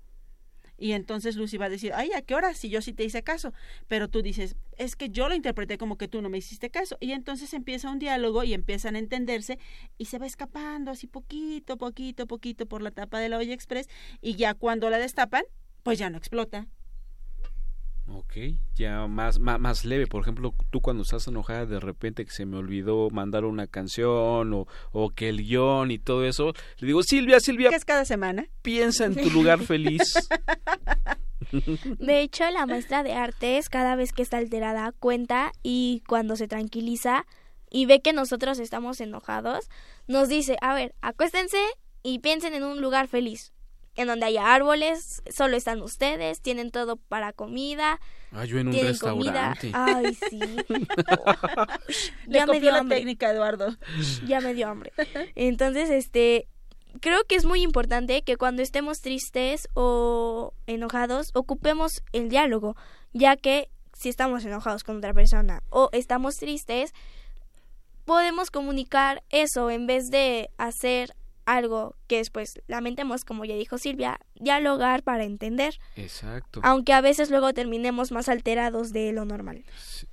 [0.78, 2.54] Y entonces Lucy va a decir, ay, ¿a qué hora?
[2.54, 3.54] Si yo sí te hice caso.
[3.88, 6.96] Pero tú dices, es que yo lo interpreté como que tú no me hiciste caso.
[7.00, 9.58] Y entonces empieza un diálogo y empiezan a entenderse
[9.98, 13.90] y se va escapando así poquito, poquito, poquito por la tapa de la olla express.
[14.22, 15.44] Y ya cuando la destapan,
[15.82, 16.68] pues ya no explota.
[18.08, 18.34] Ok,
[18.76, 20.06] ya más, más, leve.
[20.06, 24.54] Por ejemplo, tú cuando estás enojada de repente que se me olvidó mandar una canción
[24.54, 27.70] o, o que el guion y todo eso, le digo, Silvia, Silvia.
[27.70, 28.48] ¿Qué es cada semana?
[28.62, 30.14] Piensa en tu lugar feliz.
[32.00, 36.48] De hecho, la maestra de artes cada vez que está alterada cuenta y cuando se
[36.48, 37.26] tranquiliza
[37.72, 39.70] y ve que nosotros estamos enojados,
[40.08, 41.58] nos dice, a ver, acuéstense
[42.04, 43.55] y piensen en un lugar feliz
[43.96, 48.00] en donde haya árboles, solo están ustedes, tienen todo para comida.
[48.32, 49.72] Ah, yo en un restaurante.
[49.74, 50.40] Ay, sí.
[52.28, 53.76] ya me dio la técnica, Eduardo.
[54.28, 54.92] Ya me dio hambre.
[55.36, 56.48] Entonces, este,
[57.00, 62.76] creo que es muy importante que cuando estemos tristes o enojados, ocupemos el diálogo,
[63.14, 66.94] ya que si estamos enojados con otra persona o estamos tristes,
[68.04, 71.16] podemos comunicar eso en vez de hacer
[71.46, 75.80] algo que después lamentemos, como ya dijo Silvia, dialogar para entender.
[75.96, 76.60] Exacto.
[76.64, 79.64] Aunque a veces luego terminemos más alterados de lo normal.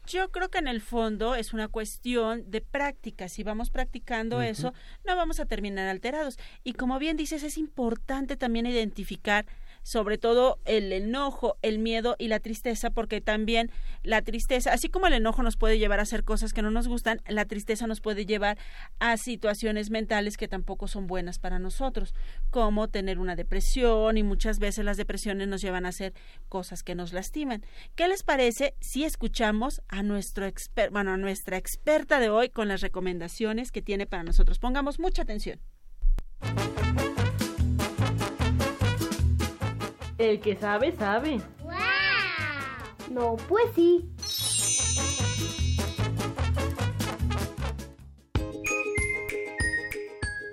[0.07, 3.29] Yo creo que en el fondo es una cuestión de práctica.
[3.29, 4.73] Si vamos practicando eso,
[5.05, 6.39] no vamos a terminar alterados.
[6.65, 9.47] Y como bien dices, es importante también identificar
[9.83, 13.71] sobre todo el enojo, el miedo y la tristeza, porque también
[14.03, 16.89] la tristeza, así como el enojo nos puede llevar a hacer cosas que no nos
[16.89, 18.59] gustan, la tristeza nos puede llevar
[18.99, 22.15] a situaciones mentales que tampoco son buenas para nosotros,
[22.51, 26.13] como tener una depresión y muchas veces las depresiones nos llevan a hacer
[26.49, 27.65] cosas que nos lastiman.
[27.95, 30.51] ¿Qué les parece si escuchamos a nuestro
[30.91, 34.59] bueno, a nuestra experta de hoy con las recomendaciones que tiene para nosotros?
[34.59, 35.61] Pongamos mucha atención.
[40.23, 41.41] El que sabe, sabe.
[43.11, 44.09] No, pues sí.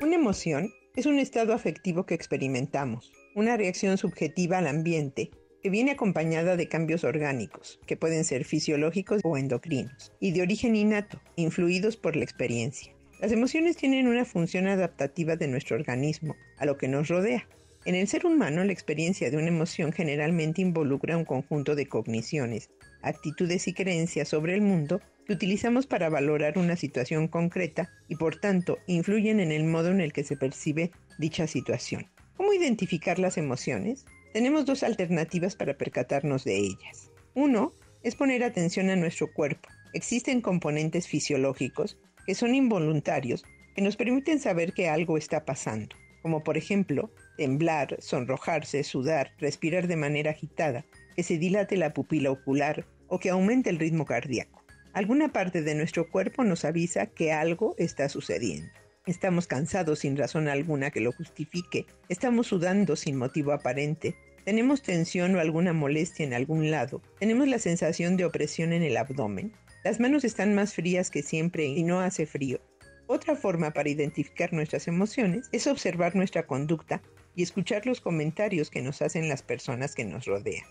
[0.02, 5.30] Una emoción es un estado afectivo que experimentamos, una reacción subjetiva al ambiente
[5.62, 10.76] que viene acompañada de cambios orgánicos, que pueden ser fisiológicos o endocrinos, y de origen
[10.76, 12.92] innato, influidos por la experiencia.
[13.22, 17.48] Las emociones tienen una función adaptativa de nuestro organismo a lo que nos rodea,
[17.86, 22.70] en el ser humano, la experiencia de una emoción generalmente involucra un conjunto de cogniciones,
[23.02, 28.36] actitudes y creencias sobre el mundo que utilizamos para valorar una situación concreta y por
[28.36, 32.10] tanto influyen en el modo en el que se percibe dicha situación.
[32.36, 34.06] ¿Cómo identificar las emociones?
[34.34, 37.12] Tenemos dos alternativas para percatarnos de ellas.
[37.34, 37.74] Uno
[38.04, 39.70] es poner atención a nuestro cuerpo.
[39.94, 46.44] Existen componentes fisiológicos que son involuntarios que nos permiten saber que algo está pasando, como
[46.44, 47.10] por ejemplo
[47.40, 50.84] temblar, sonrojarse, sudar, respirar de manera agitada,
[51.16, 54.62] que se dilate la pupila ocular o que aumente el ritmo cardíaco.
[54.92, 58.70] Alguna parte de nuestro cuerpo nos avisa que algo está sucediendo.
[59.06, 65.34] Estamos cansados sin razón alguna que lo justifique, estamos sudando sin motivo aparente, tenemos tensión
[65.36, 69.54] o alguna molestia en algún lado, tenemos la sensación de opresión en el abdomen,
[69.86, 72.60] las manos están más frías que siempre y no hace frío.
[73.08, 77.02] Otra forma para identificar nuestras emociones es observar nuestra conducta
[77.40, 80.66] y escuchar los comentarios que nos hacen las personas que nos rodean.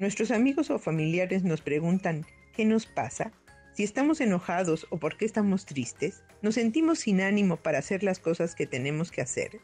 [0.00, 3.30] Nuestros amigos o familiares nos preguntan ¿qué nos pasa?
[3.72, 8.18] Si estamos enojados o por qué estamos tristes, nos sentimos sin ánimo para hacer las
[8.18, 9.60] cosas que tenemos que hacer.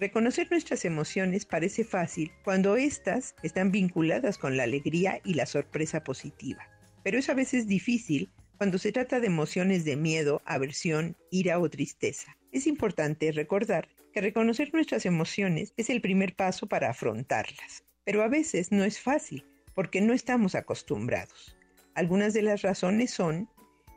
[0.00, 6.04] Reconocer nuestras emociones parece fácil cuando éstas están vinculadas con la alegría y la sorpresa
[6.04, 6.70] positiva,
[7.04, 11.68] pero es a veces difícil cuando se trata de emociones de miedo, aversión, ira o
[11.68, 12.34] tristeza.
[12.50, 18.28] Es importante recordar que reconocer nuestras emociones es el primer paso para afrontarlas, pero a
[18.28, 19.44] veces no es fácil
[19.74, 21.56] porque no estamos acostumbrados.
[21.94, 23.48] Algunas de las razones son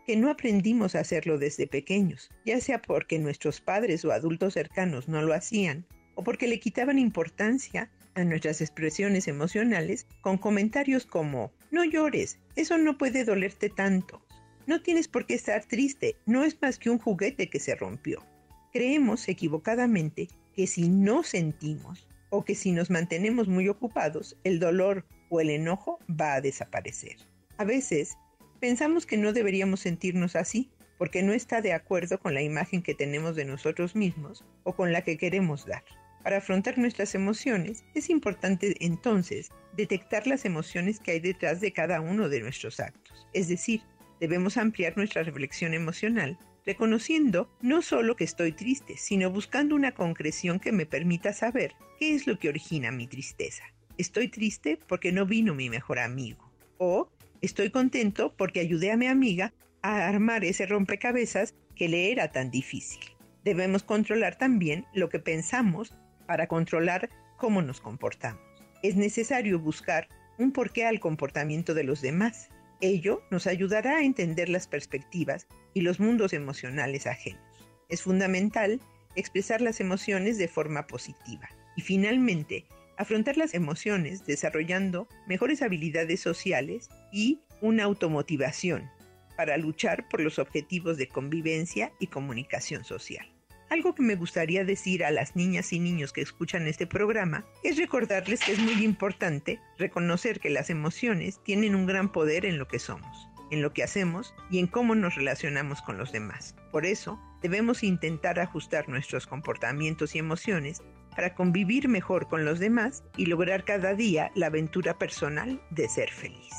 [0.06, 5.08] que no aprendimos a hacerlo desde pequeños, ya sea porque nuestros padres o adultos cercanos
[5.08, 5.86] no lo hacían,
[6.16, 12.78] o porque le quitaban importancia a nuestras expresiones emocionales con comentarios como no llores, eso
[12.78, 14.26] no puede dolerte tanto,
[14.68, 18.26] no tienes por qué estar triste, no es más que un juguete que se rompió.
[18.72, 25.06] Creemos equivocadamente que si no sentimos o que si nos mantenemos muy ocupados, el dolor
[25.30, 27.18] o el enojo va a desaparecer.
[27.58, 28.18] A veces
[28.60, 32.96] pensamos que no deberíamos sentirnos así porque no está de acuerdo con la imagen que
[32.96, 35.84] tenemos de nosotros mismos o con la que queremos dar.
[36.24, 42.00] Para afrontar nuestras emociones es importante entonces detectar las emociones que hay detrás de cada
[42.00, 43.82] uno de nuestros actos, es decir,
[44.20, 50.60] debemos ampliar nuestra reflexión emocional, reconociendo no solo que estoy triste, sino buscando una concreción
[50.60, 53.64] que me permita saber qué es lo que origina mi tristeza.
[53.98, 56.52] Estoy triste porque no vino mi mejor amigo.
[56.78, 57.10] O
[57.42, 62.52] estoy contento porque ayudé a mi amiga a armar ese rompecabezas que le era tan
[62.52, 63.02] difícil.
[63.44, 65.96] Debemos controlar también lo que pensamos
[66.28, 68.42] para controlar cómo nos comportamos.
[68.84, 70.08] Es necesario buscar
[70.38, 72.50] un porqué al comportamiento de los demás
[72.82, 77.42] Ello nos ayudará a entender las perspectivas y los mundos emocionales ajenos.
[77.90, 78.80] Es fundamental
[79.16, 81.50] expresar las emociones de forma positiva.
[81.76, 82.66] Y finalmente,
[82.98, 88.90] afrontar las emociones desarrollando mejores habilidades sociales y una automotivación
[89.36, 93.26] para luchar por los objetivos de convivencia y comunicación social.
[93.72, 97.78] Algo que me gustaría decir a las niñas y niños que escuchan este programa es
[97.78, 102.68] recordarles que es muy importante reconocer que las emociones tienen un gran poder en lo
[102.68, 106.56] que somos, en lo que hacemos y en cómo nos relacionamos con los demás.
[106.72, 110.82] Por eso, debemos intentar ajustar nuestros comportamientos y emociones
[111.16, 116.10] para convivir mejor con los demás y lograr cada día la aventura personal de ser
[116.10, 116.54] feliz.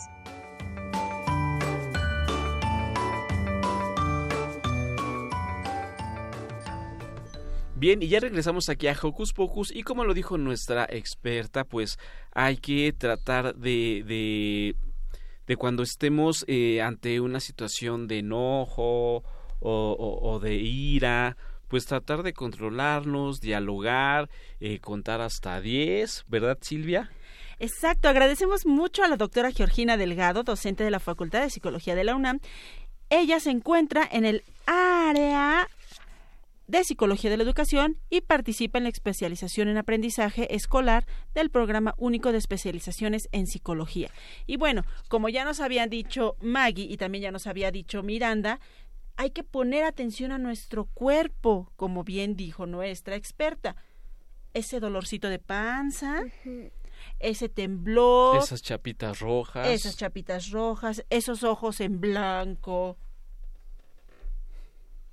[7.82, 11.99] Bien, y ya regresamos aquí a Hocus Pocus y como lo dijo nuestra experta, pues
[12.32, 14.76] hay que tratar de, de,
[15.47, 19.24] de cuando estemos eh, ante una situación de enojo
[19.61, 21.36] o, de ira,
[21.68, 24.28] pues tratar de controlarnos, dialogar,
[24.61, 27.11] eh, contar hasta 10, ¿verdad Silvia?
[27.61, 32.03] Exacto, agradecemos mucho a la doctora Georgina Delgado, docente de la Facultad de Psicología de
[32.03, 32.40] la UNAM.
[33.09, 35.68] Ella se encuentra en el área
[36.73, 41.95] de Psicología de la Educación y participa en la especialización en aprendizaje escolar del Programa
[41.99, 44.11] Único de Especializaciones en Psicología.
[44.47, 48.59] Y bueno, como ya nos habían dicho Maggie y también ya nos había dicho Miranda,
[49.16, 53.77] hay que poner atención a nuestro cuerpo, como bien dijo nuestra experta.
[54.55, 56.23] Ese dolorcito de panza,
[57.18, 62.97] ese temblor, esas chapitas rojas, esas chapitas rojas, esos ojos en blanco,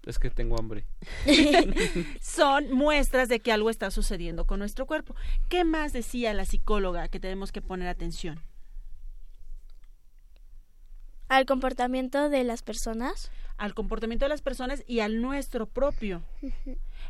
[0.06, 0.86] es que tengo hambre.
[2.22, 5.16] Son muestras de que algo está sucediendo con nuestro cuerpo.
[5.50, 8.41] ¿Qué más decía la psicóloga que tenemos que poner atención?
[11.28, 13.32] Al comportamiento de las personas.
[13.58, 16.24] Al comportamiento de las personas y al nuestro propio.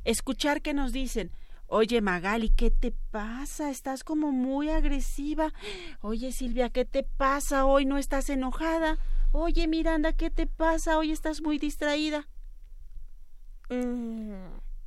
[0.03, 1.31] Escuchar que nos dicen,
[1.71, 3.69] Oye, Magali, ¿qué te pasa?
[3.69, 5.53] Estás como muy agresiva.
[6.01, 7.67] Oye, Silvia, ¿qué te pasa?
[7.67, 8.97] Hoy no estás enojada.
[9.31, 10.97] Oye, Miranda, ¿qué te pasa?
[10.97, 12.27] Hoy estás muy distraída.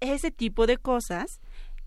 [0.00, 1.40] Ese tipo de cosas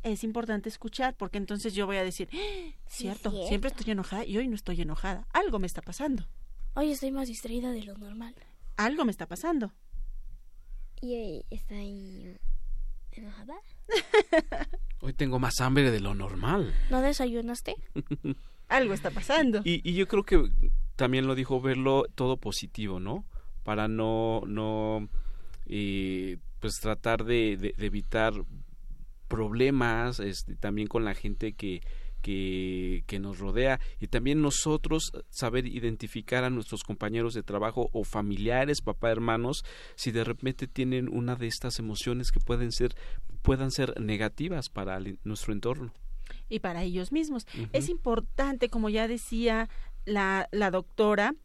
[0.03, 2.71] es importante escuchar porque entonces yo voy a decir, ¡Ah!
[2.87, 5.27] cierto, siempre estoy enojada y hoy no estoy enojada.
[5.33, 6.27] Algo me está pasando.
[6.75, 8.35] Hoy estoy más distraída de lo normal.
[8.77, 9.71] Algo me está pasando.
[11.01, 12.37] ¿Y hoy estoy
[13.11, 13.55] enojada?
[15.01, 16.73] hoy tengo más hambre de lo normal.
[16.89, 17.75] ¿No desayunaste?
[18.67, 19.61] Algo está pasando.
[19.63, 20.51] Y, y yo creo que
[20.95, 23.25] también lo dijo verlo todo positivo, ¿no?
[23.63, 25.09] Para no, no
[25.67, 28.34] eh, pues tratar de, evitar
[29.28, 31.82] problemas este, también con la gente que,
[32.22, 38.03] que, que nos rodea y también nosotros saber identificar a nuestros compañeros de trabajo o
[38.03, 39.64] familiares, papá, hermanos,
[39.95, 42.95] si de repente tienen una de estas emociones que pueden ser
[43.41, 45.93] puedan ser negativas para el- nuestro entorno.
[46.49, 47.45] y para ellos mismos.
[47.74, 49.70] Es importante, como ya decía
[50.06, 51.36] la, la doctora,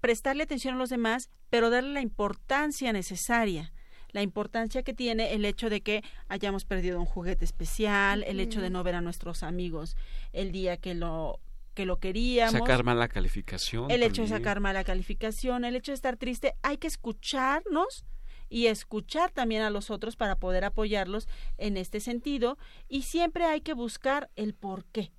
[0.00, 3.72] prestarle atención a los demás, pero darle la importancia necesaria.
[4.10, 8.60] La importancia que tiene el hecho de que hayamos perdido un juguete especial, el hecho
[8.60, 9.96] de no ver a nuestros amigos
[10.32, 11.40] el día que lo
[11.74, 12.58] que lo queríamos.
[12.58, 13.88] Sacar mala calificación.
[13.90, 18.04] el hecho de sacar mala calificación, el hecho de estar triste, hay que escucharnos
[18.48, 23.60] y escuchar también a los otros para poder apoyarlos en este sentido y siempre hay
[23.60, 25.12] que buscar el por qué.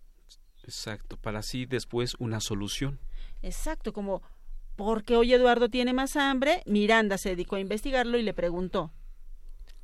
[0.64, 3.00] Exacto, para así después una solución.
[3.42, 4.22] Exacto, como
[4.80, 6.64] ¿por qué hoy Eduardo tiene más hambre?
[6.66, 8.94] Miranda se dedicó a investigarlo y le preguntó.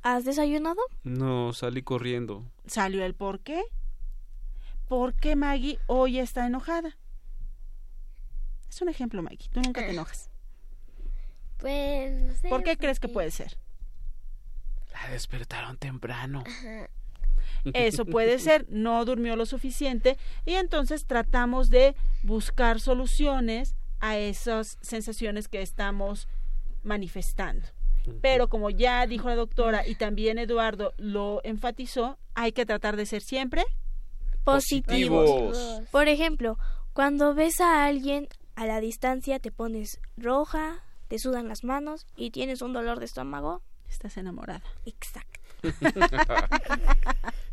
[0.00, 0.80] ¿Has desayunado?
[1.04, 2.50] No, salí corriendo.
[2.66, 3.62] ¿Salió el por qué?
[4.88, 6.96] ¿Por qué Maggie hoy está enojada?
[8.70, 9.50] Es un ejemplo, Maggie.
[9.50, 10.30] Tú nunca te enojas.
[11.58, 12.48] Pues, no sé.
[12.48, 13.58] ¿Por qué crees que puede ser?
[14.94, 16.42] La despertaron temprano.
[17.74, 20.16] Eso puede ser, no durmió lo suficiente
[20.46, 26.28] y entonces tratamos de buscar soluciones a esas sensaciones que estamos
[26.82, 27.66] manifestando.
[28.22, 33.04] Pero como ya dijo la doctora y también Eduardo lo enfatizó, hay que tratar de
[33.04, 33.64] ser siempre
[34.46, 35.82] Positivos.
[35.90, 36.56] Por ejemplo,
[36.92, 42.30] cuando ves a alguien a la distancia te pones roja, te sudan las manos y
[42.30, 43.60] tienes un dolor de estómago.
[43.88, 44.62] Estás enamorada.
[44.84, 45.40] Exacto.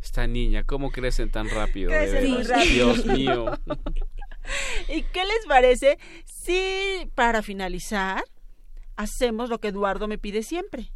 [0.04, 1.90] Esta niña, ¿cómo crecen tan rápido?
[1.90, 2.60] Crecen muy veras?
[2.60, 2.94] rápido.
[2.94, 3.46] Dios mío.
[4.94, 8.24] ¿Y qué les parece si para finalizar
[8.96, 10.92] hacemos lo que Eduardo me pide siempre?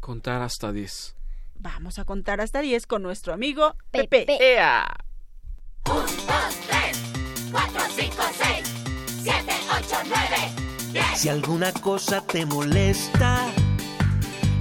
[0.00, 1.16] Contar hasta 10.
[1.54, 4.26] Vamos a contar hasta 10 con nuestro amigo Pepe.
[4.38, 4.86] ¡Ea!
[5.86, 6.08] 1, 2,
[6.66, 8.74] 3, 4, 5, 6,
[9.22, 11.04] 7, 8, 9, 10.
[11.18, 13.46] Si alguna cosa te molesta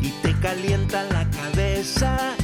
[0.01, 2.37] y te calienta la cabeza,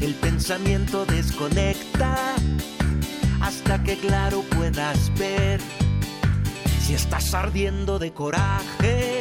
[0.00, 2.36] el pensamiento desconecta
[3.52, 5.60] hasta que claro puedas ver.
[6.80, 9.20] Si estás ardiendo de coraje,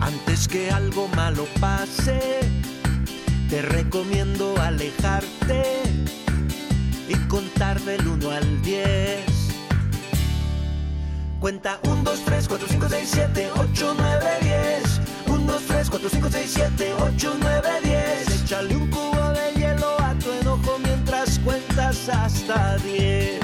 [0.00, 2.40] antes que algo malo pase,
[3.50, 5.62] te recomiendo alejarte
[7.08, 9.20] y contar del 1 al 10.
[11.40, 15.00] Cuenta 1, 2, 3, 4, 5, 6, 7, 8, 9, 10.
[15.26, 18.42] 1, 2, 3, 4, 5, 6, 7, 8, 9, 10.
[18.42, 23.40] Échale un cubo de hielo a tu enojo mientras cuentas hasta 10.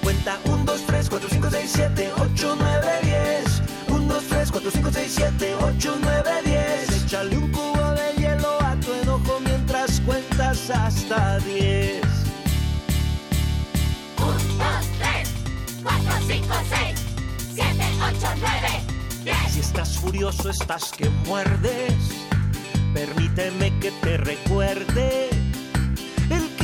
[0.00, 3.62] Cuenta 1, 2, 3, 4, 5, 6, 7, 8, 9, 10.
[3.88, 7.02] 1, 2, 3, 4, 5, 6, 7, 8, 9, 10.
[7.02, 12.00] Échale un cubo de hielo a tu enojo mientras cuentas hasta 10.
[14.18, 14.38] 1, 2,
[14.98, 15.28] 3,
[15.82, 17.06] 4, 5, 6,
[17.54, 18.68] 7, 8, 9,
[19.24, 19.36] 10.
[19.52, 21.92] Si estás furioso, estás que muerdes.
[22.94, 25.47] Permíteme que te recuerde.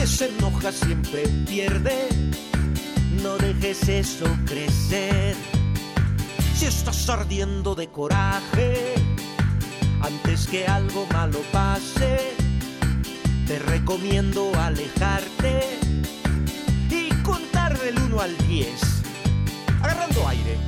[0.07, 2.09] Se enoja siempre pierde.
[3.23, 5.35] No dejes eso crecer.
[6.55, 8.95] Si estás ardiendo de coraje,
[10.03, 12.35] antes que algo malo pase,
[13.47, 15.79] te recomiendo alejarte
[16.91, 18.81] y contar del 1 al 10.
[19.83, 20.59] Agarrando aire.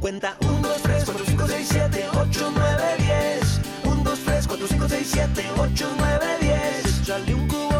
[0.00, 3.60] Cuenta 1, 2, 3, 4, 5, 6, 7, 8, 9, 10.
[3.84, 7.00] 1, 2, 3, 4, 5, 6, 7, 8, 9, 10.
[7.02, 7.73] Échale un cubo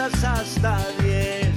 [0.00, 1.48] cuentas hasta 10.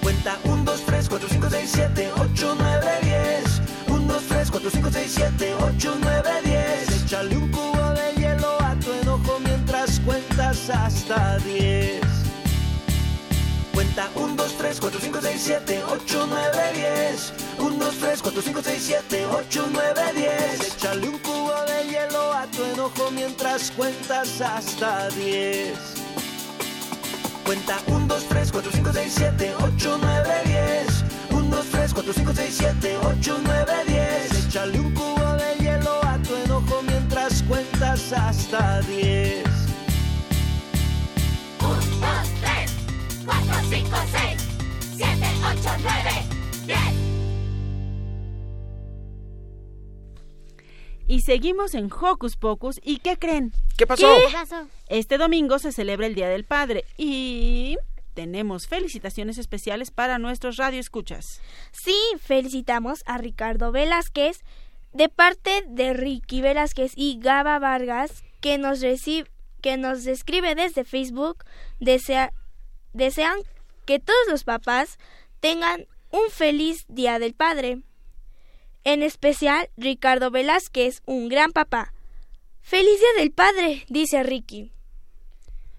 [0.00, 3.62] Cuenta 1, 2, 3, 4, 5, 6, 7, 8, 9, 10.
[3.88, 7.02] 1, 2, 3, 4, 5, 6, 7, 8, 9, 10.
[7.02, 12.00] Échale un cubo de hielo a tu enojo mientras cuentas hasta 10.
[13.74, 17.32] Cuenta 1, 2, 3, 4, 5, 6, 7, 8, 9, 10.
[17.58, 20.60] 1, 2, 3, 4, 5, 6, 7, 8, 9, 10.
[20.60, 25.95] Échale un cubo de hielo a tu enojo mientras cuentas hasta 10.
[27.46, 31.04] Cuenta 1, 2, 3, 4, 5, 6, 7, 8, 9, 10.
[31.30, 34.46] 1, 2, 3, 4, 5, 6, 7, 8, 9, 10.
[34.48, 39.44] Échale un cubo de hielo a tu enojo mientras cuentas hasta 10.
[41.60, 41.80] 1, 2,
[42.40, 42.72] 3,
[43.24, 44.48] 4, 5, 6,
[44.96, 46.25] 7, 8, 9,
[51.06, 52.80] Y seguimos en Hocus Pocus.
[52.82, 53.52] ¿Y qué creen?
[53.76, 54.06] ¿Qué pasó?
[54.06, 54.26] ¿Qué?
[54.26, 54.66] ¿Qué pasó?
[54.88, 57.76] Este domingo se celebra el Día del Padre y
[58.14, 61.40] tenemos felicitaciones especiales para nuestros radioescuchas.
[61.70, 64.40] Sí, felicitamos a Ricardo Velázquez
[64.92, 69.30] de parte de Ricky Velázquez y Gaba Vargas que nos recibe
[69.60, 71.44] que nos escribe desde Facebook,
[71.80, 72.32] desea,
[72.92, 73.36] desean
[73.84, 74.98] que todos los papás
[75.40, 77.80] tengan un feliz Día del Padre.
[78.86, 81.92] En especial, Ricardo Velázquez, un gran papá.
[82.60, 83.84] ¡Feliz Día del Padre!
[83.88, 84.70] dice Ricky.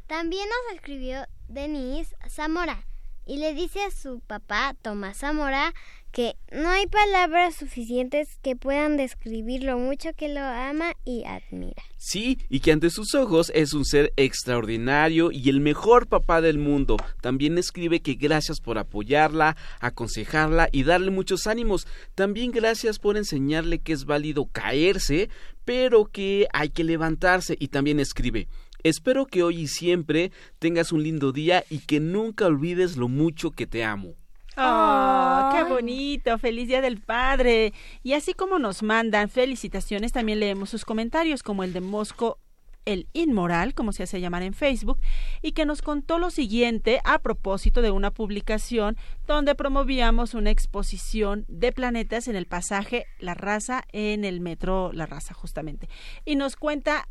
[0.07, 2.85] También nos escribió Denise Zamora
[3.27, 5.73] y le dice a su papá, Tomás Zamora,
[6.11, 11.83] que no hay palabras suficientes que puedan describir lo mucho que lo ama y admira.
[11.97, 16.57] Sí, y que ante sus ojos es un ser extraordinario y el mejor papá del
[16.57, 16.97] mundo.
[17.21, 21.85] También escribe que gracias por apoyarla, aconsejarla y darle muchos ánimos.
[22.15, 25.29] También gracias por enseñarle que es válido caerse,
[25.65, 27.57] pero que hay que levantarse.
[27.59, 28.47] Y también escribe,
[28.87, 33.51] Espero que hoy y siempre tengas un lindo día y que nunca olvides lo mucho
[33.51, 34.13] que te amo.
[34.55, 36.37] ¡Oh, qué bonito!
[36.37, 37.73] ¡Feliz Día del Padre!
[38.01, 42.39] Y así como nos mandan felicitaciones, también leemos sus comentarios, como el de Mosco
[42.85, 44.99] el Inmoral, como se hace llamar en Facebook,
[45.41, 48.95] y que nos contó lo siguiente a propósito de una publicación
[49.27, 55.05] donde promovíamos una exposición de planetas en el pasaje La Raza en el metro La
[55.05, 55.89] Raza, justamente.
[56.23, 57.09] Y nos cuenta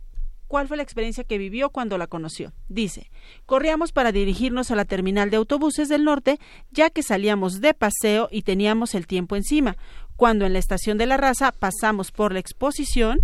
[0.48, 2.52] cuál fue la experiencia que vivió cuando la conoció.
[2.68, 3.10] Dice,
[3.46, 6.38] corríamos para dirigirnos a la terminal de autobuses del norte,
[6.70, 9.76] ya que salíamos de paseo y teníamos el tiempo encima.
[10.16, 13.20] Cuando en la estación de la raza pasamos por la exposición...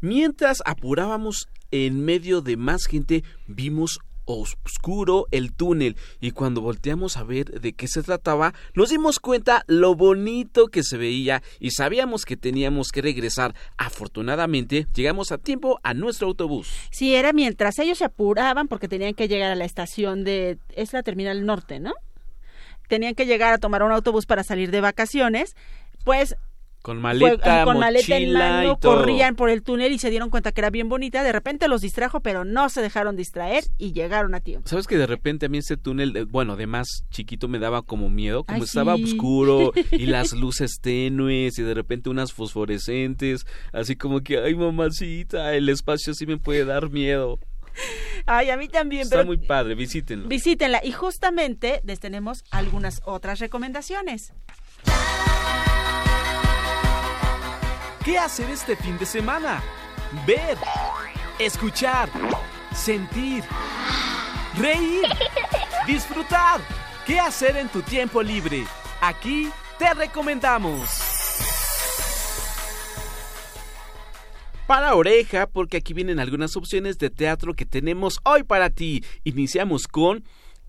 [0.00, 7.24] Mientras apurábamos en medio de más gente, vimos oscuro el túnel y cuando volteamos a
[7.24, 12.24] ver de qué se trataba nos dimos cuenta lo bonito que se veía y sabíamos
[12.24, 13.54] que teníamos que regresar.
[13.76, 16.68] Afortunadamente llegamos a tiempo a nuestro autobús.
[16.90, 20.58] Sí, era mientras ellos se apuraban porque tenían que llegar a la estación de...
[20.74, 21.92] es la terminal norte, ¿no?
[22.88, 25.56] Tenían que llegar a tomar un autobús para salir de vacaciones,
[26.04, 26.36] pues
[26.84, 28.98] con maleta, con maleta en mano, y todo.
[28.98, 31.22] corrían por el túnel y se dieron cuenta que era bien bonita.
[31.22, 34.68] De repente los distrajo, pero no se dejaron distraer y llegaron a tiempo.
[34.68, 37.80] ¿Sabes que de repente a mí ese túnel, eh, bueno, de más chiquito me daba
[37.80, 38.44] como miedo?
[38.44, 39.04] Como Ay, estaba sí.
[39.04, 45.54] oscuro y las luces tenues y de repente unas fosforescentes, así como que, ay mamacita,
[45.54, 47.38] el espacio sí me puede dar miedo.
[48.26, 50.28] Ay, a mí también, Está pero muy padre, visítenlo.
[50.28, 50.82] visítenla.
[50.84, 54.34] Y justamente les tenemos algunas otras recomendaciones.
[58.04, 59.62] ¿Qué hacer este fin de semana?
[60.26, 60.58] Ver,
[61.38, 62.10] escuchar,
[62.74, 63.42] sentir,
[64.58, 65.06] reír,
[65.86, 66.60] disfrutar.
[67.06, 68.66] ¿Qué hacer en tu tiempo libre?
[69.00, 69.48] Aquí
[69.78, 70.90] te recomendamos.
[74.66, 79.02] Para oreja, porque aquí vienen algunas opciones de teatro que tenemos hoy para ti.
[79.24, 80.24] Iniciamos con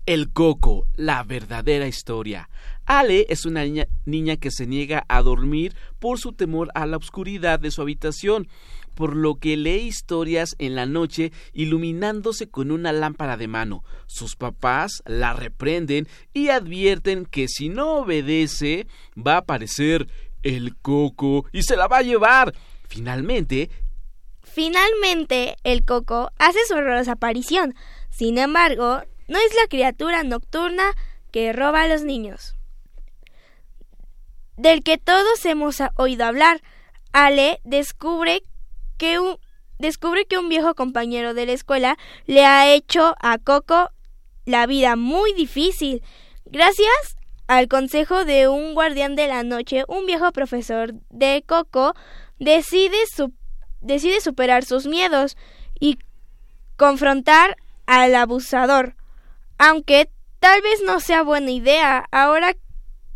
[0.06, 2.48] El Coco, la verdadera historia.
[2.84, 3.64] Ale es una
[4.04, 8.46] niña, que se niega a dormir por su temor a la oscuridad de su habitación,
[8.94, 13.82] por lo que lee historias en la noche iluminándose con una lámpara de mano.
[14.06, 18.86] Sus papás la reprenden y advierten que si no obedece
[19.18, 20.06] va a aparecer
[20.44, 22.54] el coco y se la va a llevar.
[22.88, 23.70] Finalmente,
[24.44, 27.74] Finalmente, el coco hace su horrorosa aparición.
[28.08, 30.84] Sin embargo, no es la criatura nocturna
[31.30, 32.54] que roba a los niños.
[34.56, 36.62] Del que todos hemos oído hablar,
[37.12, 38.42] Ale descubre
[38.96, 39.38] que un,
[39.78, 43.90] descubre que un viejo compañero de la escuela le ha hecho a Coco
[44.44, 46.02] la vida muy difícil.
[46.46, 47.16] Gracias
[47.48, 51.94] al consejo de un guardián de la noche, un viejo profesor de Coco
[52.38, 52.96] decide,
[53.80, 55.36] decide superar sus miedos
[55.78, 55.98] y
[56.76, 57.56] confrontar
[57.86, 58.94] al abusador.
[59.58, 62.54] Aunque tal vez no sea buena idea ahora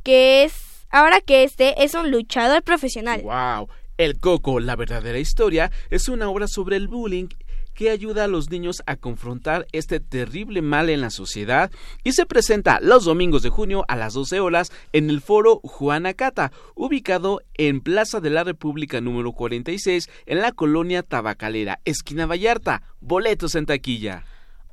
[0.03, 3.23] que es ahora que este es un luchador profesional.
[3.23, 3.69] Wow.
[3.97, 7.29] El Coco, la verdadera historia, es una obra sobre el bullying
[7.75, 11.71] que ayuda a los niños a confrontar este terrible mal en la sociedad
[12.03, 16.15] y se presenta los domingos de junio a las 12 horas en el foro Juana
[16.15, 22.83] Cata, ubicado en Plaza de la República número 46 en la colonia Tabacalera, esquina Vallarta.
[23.01, 24.25] Boletos en taquilla.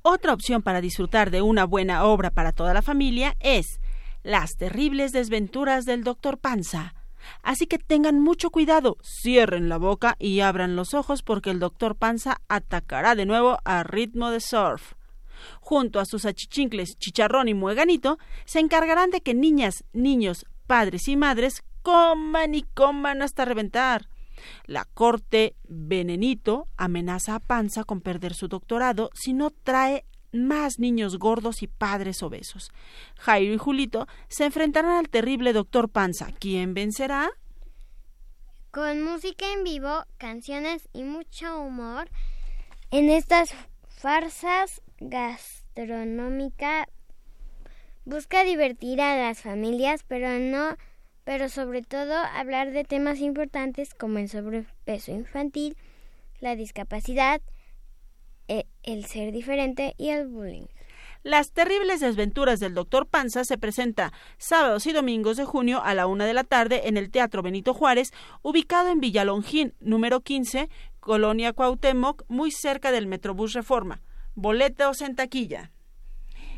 [0.09, 3.81] Otra opción para disfrutar de una buena obra para toda la familia es
[4.23, 6.37] Las terribles desventuras del Dr.
[6.37, 6.93] Panza.
[7.43, 11.97] Así que tengan mucho cuidado, cierren la boca y abran los ojos porque el Dr.
[11.97, 14.93] Panza atacará de nuevo a ritmo de surf.
[15.59, 21.17] Junto a sus achichincles Chicharrón y Mueganito, se encargarán de que niñas, niños, padres y
[21.17, 24.07] madres coman y coman hasta reventar.
[24.65, 31.17] La corte Venenito amenaza a Panza con perder su doctorado si no trae más niños
[31.17, 32.71] gordos y padres obesos.
[33.17, 36.31] Jairo y Julito se enfrentarán al terrible doctor Panza.
[36.39, 37.29] ¿Quién vencerá?
[38.71, 42.09] Con música en vivo, canciones y mucho humor,
[42.91, 43.53] en estas
[43.87, 46.87] farsas gastronómica
[48.05, 50.77] busca divertir a las familias, pero no,
[51.27, 55.75] pero sobre todo hablar de temas importantes como el sobrepeso infantil,
[56.39, 57.41] la discapacidad,
[58.47, 60.67] e- el ser diferente y el bullying.
[61.23, 63.07] Las terribles desventuras del Dr.
[63.07, 66.95] Panza se presenta sábados y domingos de junio a la una de la tarde en
[66.95, 70.69] el Teatro Benito Juárez, ubicado en Villalongín, número 15,
[71.01, 74.01] Colonia Cuauhtémoc, muy cerca del Metrobús Reforma.
[74.35, 75.71] Boletos en taquilla.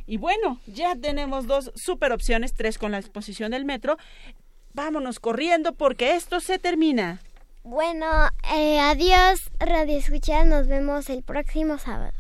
[0.05, 3.97] Y bueno, ya tenemos dos super opciones, tres con la exposición del metro.
[4.79, 7.19] Vámonos corriendo porque esto se termina.
[7.63, 8.05] Bueno,
[8.49, 12.13] eh, adiós, Radio Escuchar, nos vemos el próximo sábado.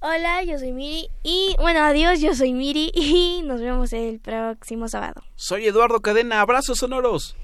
[0.00, 4.88] Hola, yo soy Miri y bueno, adiós, yo soy Miri y nos vemos el próximo
[4.88, 5.22] sábado.
[5.36, 7.36] Soy Eduardo Cadena, abrazos sonoros.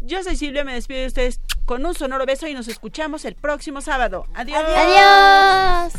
[0.00, 3.34] Yo soy Silvia, me despido de ustedes con un sonoro beso y nos escuchamos el
[3.34, 4.24] próximo sábado.
[4.32, 4.64] Adiós.
[4.64, 5.92] Adiós.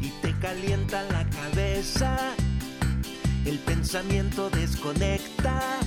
[0.00, 2.34] y te calienta la cabeza.
[3.46, 5.78] El pensamiento desconecta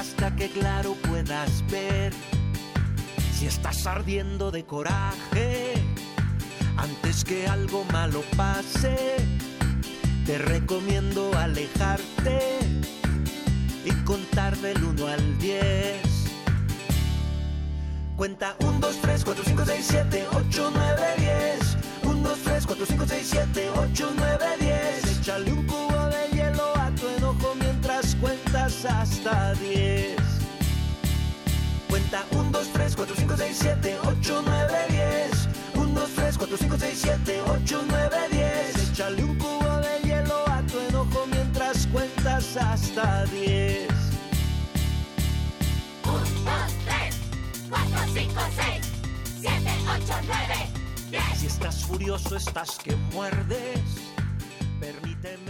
[0.00, 2.14] hasta que claro puedas ver
[3.34, 5.74] si estás ardiendo de coraje.
[6.78, 9.16] Antes que algo malo pase,
[10.24, 12.40] te recomiendo alejarte
[13.84, 15.60] y contar del 1 al 10.
[18.16, 21.76] Cuenta 1, 2, 3, 4, 5, 6, 7, 8, 9, 10.
[22.04, 25.18] 1, 2, 3, 4, 5, 6, 7, 8, 9, 10.
[25.18, 25.99] Échale un cubo
[28.80, 30.16] cuentas hasta 10.
[31.88, 35.48] Cuenta 1, 2, 3, 4, 5, 6, 7, 8, 9, 10.
[35.74, 38.90] 1, 2, 3, 4, 5, 6, 7, 8, 9, 10.
[38.90, 43.88] Échale un cubo de hielo a tu enojo mientras cuentas hasta 10.
[46.04, 46.24] 1, 2,
[46.84, 47.16] 3,
[47.68, 48.92] 4, 5, 6,
[49.40, 50.70] 7, 8, 9,
[51.10, 51.38] 10.
[51.38, 53.80] Si estás furioso, estás que muerdes.
[54.80, 55.49] Permíteme